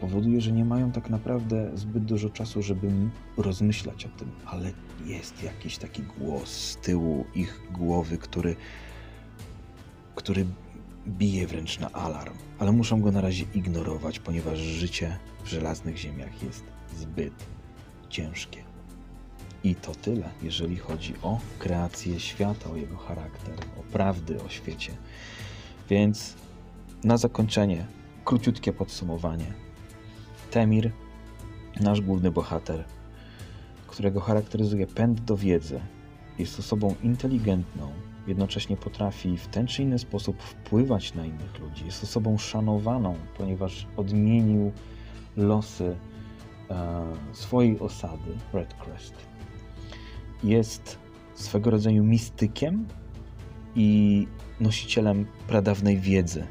powoduje, 0.00 0.40
że 0.40 0.52
nie 0.52 0.64
mają 0.64 0.92
tak 0.92 1.10
naprawdę 1.10 1.70
zbyt 1.74 2.04
dużo 2.04 2.30
czasu, 2.30 2.62
żeby 2.62 2.88
rozmyślać 3.36 4.06
o 4.06 4.08
tym, 4.08 4.30
ale 4.46 4.72
jest 5.04 5.42
jakiś 5.42 5.78
taki 5.78 6.02
głos 6.02 6.50
z 6.50 6.76
tyłu 6.76 7.24
ich 7.34 7.62
głowy, 7.72 8.18
który, 8.18 8.56
który 10.14 10.46
bije 11.08 11.46
wręcz 11.46 11.78
na 11.78 11.90
alarm, 11.90 12.34
ale 12.58 12.72
muszą 12.72 13.00
go 13.00 13.12
na 13.12 13.20
razie 13.20 13.44
ignorować, 13.54 14.18
ponieważ 14.18 14.58
życie 14.58 15.18
w 15.44 15.48
żelaznych 15.48 15.96
ziemiach 15.96 16.42
jest 16.42 16.64
zbyt 16.96 17.34
ciężkie. 18.08 18.64
I 19.64 19.74
to 19.74 19.94
tyle, 19.94 20.30
jeżeli 20.42 20.76
chodzi 20.76 21.14
o 21.22 21.40
kreację 21.58 22.20
świata, 22.20 22.70
o 22.70 22.76
jego 22.76 22.96
charakter, 22.96 23.54
o 23.80 23.82
prawdy 23.92 24.42
o 24.42 24.48
świecie. 24.48 24.92
Więc 25.90 26.34
na 27.04 27.16
zakończenie, 27.16 27.86
króciutkie 28.24 28.72
podsumowanie. 28.72 29.52
Temir, 30.50 30.92
nasz 31.80 32.00
główny 32.00 32.30
bohater, 32.30 32.84
którego 33.86 34.20
charakteryzuje 34.20 34.86
pęd 34.86 35.20
do 35.20 35.36
wiedzy, 35.36 35.80
jest 36.38 36.58
osobą 36.58 36.94
inteligentną, 37.02 37.90
jednocześnie 38.26 38.76
potrafi 38.76 39.36
w 39.36 39.46
ten 39.46 39.66
czy 39.66 39.82
inny 39.82 39.98
sposób 39.98 40.42
wpływać 40.42 41.14
na 41.14 41.26
innych 41.26 41.58
ludzi, 41.60 41.84
jest 41.84 42.04
osobą 42.04 42.38
szanowaną, 42.38 43.16
ponieważ 43.38 43.86
odmienił 43.96 44.72
losy 45.36 45.96
e, 46.70 47.04
swojej 47.32 47.80
osady, 47.80 48.30
Redcrest. 48.52 49.14
Jest 50.44 50.98
swego 51.34 51.70
rodzaju 51.70 52.04
mistykiem 52.04 52.86
i 53.74 54.26
nosicielem 54.60 55.26
pradawnej 55.48 55.98
wiedzy. 55.98 56.46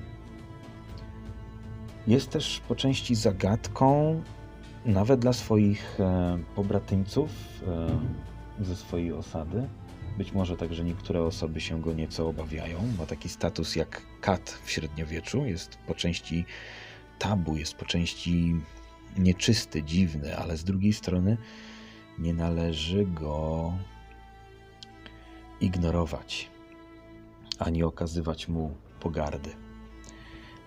Jest 2.07 2.29
też 2.29 2.61
po 2.67 2.75
części 2.75 3.15
zagadką, 3.15 4.21
nawet 4.85 5.19
dla 5.19 5.33
swoich 5.33 5.99
e, 5.99 6.39
pobratyńców 6.55 7.29
e, 7.67 8.65
ze 8.65 8.75
swojej 8.75 9.13
osady. 9.13 9.69
Być 10.17 10.31
może 10.31 10.57
także 10.57 10.83
niektóre 10.83 11.23
osoby 11.23 11.61
się 11.61 11.81
go 11.81 11.93
nieco 11.93 12.27
obawiają. 12.27 12.79
Ma 12.97 13.05
taki 13.05 13.29
status 13.29 13.75
jak 13.75 14.01
kat 14.21 14.59
w 14.63 14.71
średniowieczu. 14.71 15.45
Jest 15.45 15.77
po 15.87 15.95
części 15.95 16.45
tabu, 17.19 17.57
jest 17.57 17.73
po 17.73 17.85
części 17.85 18.55
nieczysty, 19.17 19.83
dziwny, 19.83 20.37
ale 20.37 20.57
z 20.57 20.63
drugiej 20.63 20.93
strony 20.93 21.37
nie 22.19 22.33
należy 22.33 23.05
go 23.05 23.73
ignorować 25.61 26.49
ani 27.59 27.83
okazywać 27.83 28.47
mu 28.47 28.75
pogardy. 28.99 29.68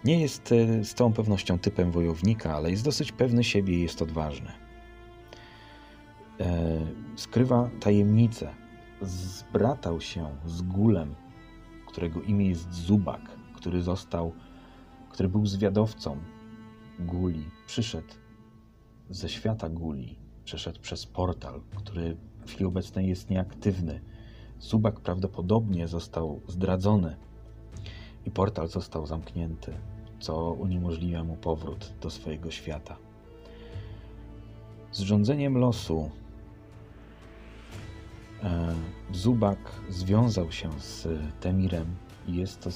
Nie 0.05 0.21
jest 0.21 0.53
e, 0.53 0.85
z 0.85 0.95
całą 0.95 1.13
pewnością 1.13 1.59
typem 1.59 1.91
wojownika, 1.91 2.55
ale 2.55 2.71
jest 2.71 2.85
dosyć 2.85 3.13
pewny 3.13 3.45
siebie 3.45 3.75
i 3.75 3.83
jest 3.83 4.03
odważny. 4.03 4.53
E, 6.41 6.79
skrywa 7.17 7.71
tajemnicę. 7.81 8.55
Zbratał 9.03 10.01
się 10.01 10.37
z 10.47 10.63
gulem, 10.63 11.15
którego 11.87 12.23
imię 12.23 12.49
jest 12.49 12.75
Zubak, 12.75 13.21
który 13.57 13.83
został, 13.83 14.33
który 15.11 15.29
był 15.29 15.47
zwiadowcą 15.47 16.19
guli. 16.99 17.45
Przyszedł 17.67 18.15
ze 19.11 19.29
świata 19.29 19.69
guli, 19.69 20.19
przeszedł 20.45 20.81
przez 20.81 21.07
portal, 21.07 21.61
który 21.77 22.17
w 22.47 22.51
chwili 22.51 22.65
obecnej 22.65 23.09
jest 23.09 23.31
nieaktywny. 23.31 24.01
Zubak 24.61 25.01
prawdopodobnie 25.01 25.89
został 25.89 26.41
zdradzony 26.49 27.17
i 28.27 28.31
portal 28.31 28.69
został 28.69 29.07
zamknięty, 29.07 29.73
co 30.23 30.53
uniemożliwia 30.53 31.25
mu 31.25 31.37
powrót 31.37 31.93
do 32.01 32.11
swojego 32.11 32.51
świata. 32.51 32.97
Z 34.93 35.01
rządzeniem 35.01 35.59
losu 35.59 36.11
e, 38.43 38.75
Zubak 39.13 39.59
związał 39.89 40.53
się 40.53 40.71
z 40.81 41.09
Temirem 41.41 41.87
i 42.29 42.35
jest 42.37 42.61
to 42.61 42.71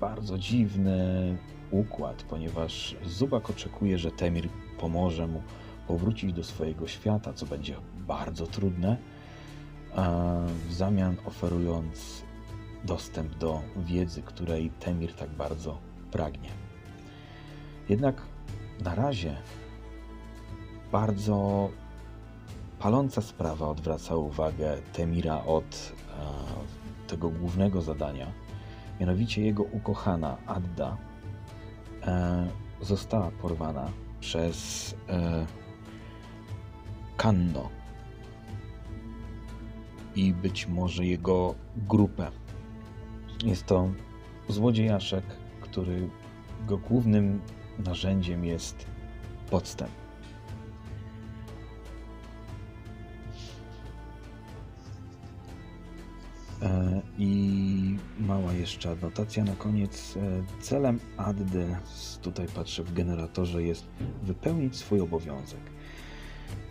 bardzo 0.00 0.38
dziwny 0.38 1.36
układ, 1.70 2.22
ponieważ 2.22 2.96
Zubak 3.06 3.50
oczekuje, 3.50 3.98
że 3.98 4.10
Temir 4.10 4.48
pomoże 4.78 5.26
mu 5.26 5.42
powrócić 5.86 6.32
do 6.32 6.44
swojego 6.44 6.88
świata, 6.88 7.32
co 7.32 7.46
będzie 7.46 7.76
bardzo 8.06 8.46
trudne, 8.46 8.96
w 10.68 10.72
zamian 10.72 11.16
oferując 11.26 12.24
dostęp 12.84 13.34
do 13.34 13.60
wiedzy, 13.76 14.22
której 14.22 14.70
Temir 14.70 15.14
tak 15.14 15.30
bardzo 15.30 15.78
pragnie. 16.10 16.67
Jednak 17.88 18.22
na 18.84 18.94
razie 18.94 19.36
bardzo 20.92 21.68
paląca 22.78 23.22
sprawa 23.22 23.68
odwraca 23.68 24.16
uwagę 24.16 24.76
Temira 24.92 25.44
od 25.44 25.92
e, 27.04 27.08
tego 27.08 27.30
głównego 27.30 27.82
zadania. 27.82 28.32
Mianowicie 29.00 29.42
jego 29.42 29.62
ukochana 29.62 30.36
Adda 30.46 30.96
e, 32.06 32.48
została 32.80 33.30
porwana 33.30 33.90
przez 34.20 34.94
e, 35.08 35.46
Kanno 37.16 37.68
i 40.16 40.32
być 40.32 40.66
może 40.66 41.06
jego 41.06 41.54
grupę. 41.76 42.30
Jest 43.44 43.66
to 43.66 43.88
złodziejaszek, 44.48 45.24
który 45.60 46.08
jego 46.60 46.78
głównym 46.78 47.40
narzędziem 47.78 48.44
jest 48.44 48.86
podstęp. 49.50 49.90
E, 56.62 57.00
I 57.18 57.96
mała 58.20 58.52
jeszcze 58.52 58.90
adnotacja 58.90 59.44
na 59.44 59.54
koniec. 59.54 60.14
E, 60.16 60.62
Celem 60.62 60.98
Addy, 61.16 61.76
tutaj 62.22 62.46
patrzę 62.54 62.82
w 62.82 62.92
generatorze, 62.92 63.62
jest 63.62 63.86
wypełnić 64.22 64.76
swój 64.76 65.00
obowiązek. 65.00 65.60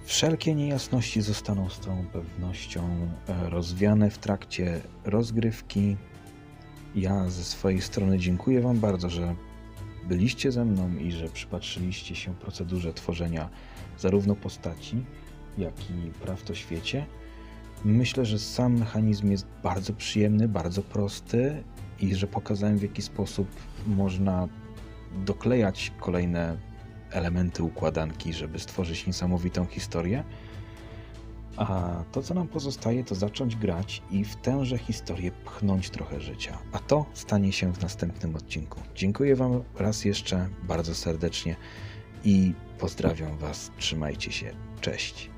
Wszelkie 0.05 0.55
niejasności 0.55 1.21
zostaną 1.21 1.69
z 1.69 1.79
całą 1.79 2.05
pewnością 2.05 3.09
e, 3.27 3.49
rozwiane 3.49 4.09
w 4.09 4.17
trakcie 4.17 4.81
rozgrywki. 5.05 5.97
Ja 6.95 7.29
ze 7.29 7.43
swojej 7.43 7.81
strony 7.81 8.19
dziękuję 8.19 8.61
Wam 8.61 8.79
bardzo, 8.79 9.09
że 9.09 9.35
byliście 10.07 10.51
ze 10.51 10.65
mną 10.65 10.97
i 10.97 11.11
że 11.11 11.29
przypatrzyliście 11.29 12.15
się 12.15 12.35
procedurze 12.35 12.93
tworzenia 12.93 13.49
zarówno 13.97 14.35
postaci, 14.35 15.05
jak 15.57 15.89
i 15.89 16.11
praw 16.21 16.41
w 16.41 16.55
świecie. 16.55 17.05
Myślę, 17.85 18.25
że 18.25 18.39
sam 18.39 18.77
mechanizm 18.77 19.31
jest 19.31 19.47
bardzo 19.63 19.93
przyjemny, 19.93 20.47
bardzo 20.47 20.81
prosty 20.81 21.63
i 21.99 22.15
że 22.15 22.27
pokazałem 22.27 22.77
w 22.77 22.81
jaki 22.81 23.01
sposób 23.01 23.47
można 23.87 24.47
doklejać 25.25 25.91
kolejne 25.99 26.57
elementy 27.11 27.63
układanki, 27.63 28.33
żeby 28.33 28.59
stworzyć 28.59 29.07
niesamowitą 29.07 29.65
historię. 29.65 30.23
A 31.57 32.03
to, 32.11 32.21
co 32.21 32.33
nam 32.33 32.47
pozostaje, 32.47 33.03
to 33.03 33.15
zacząć 33.15 33.55
grać 33.55 34.01
i 34.11 34.25
w 34.25 34.35
tęże 34.35 34.77
historię 34.77 35.31
pchnąć 35.31 35.89
trochę 35.89 36.21
życia. 36.21 36.57
A 36.71 36.79
to 36.79 37.05
stanie 37.13 37.51
się 37.51 37.73
w 37.73 37.81
następnym 37.81 38.35
odcinku. 38.35 38.79
Dziękuję 38.95 39.35
Wam 39.35 39.63
raz 39.75 40.05
jeszcze 40.05 40.49
bardzo 40.63 40.95
serdecznie 40.95 41.55
i 42.23 42.53
pozdrawiam 42.79 43.37
Was. 43.37 43.71
Trzymajcie 43.77 44.31
się. 44.31 44.53
Cześć. 44.81 45.36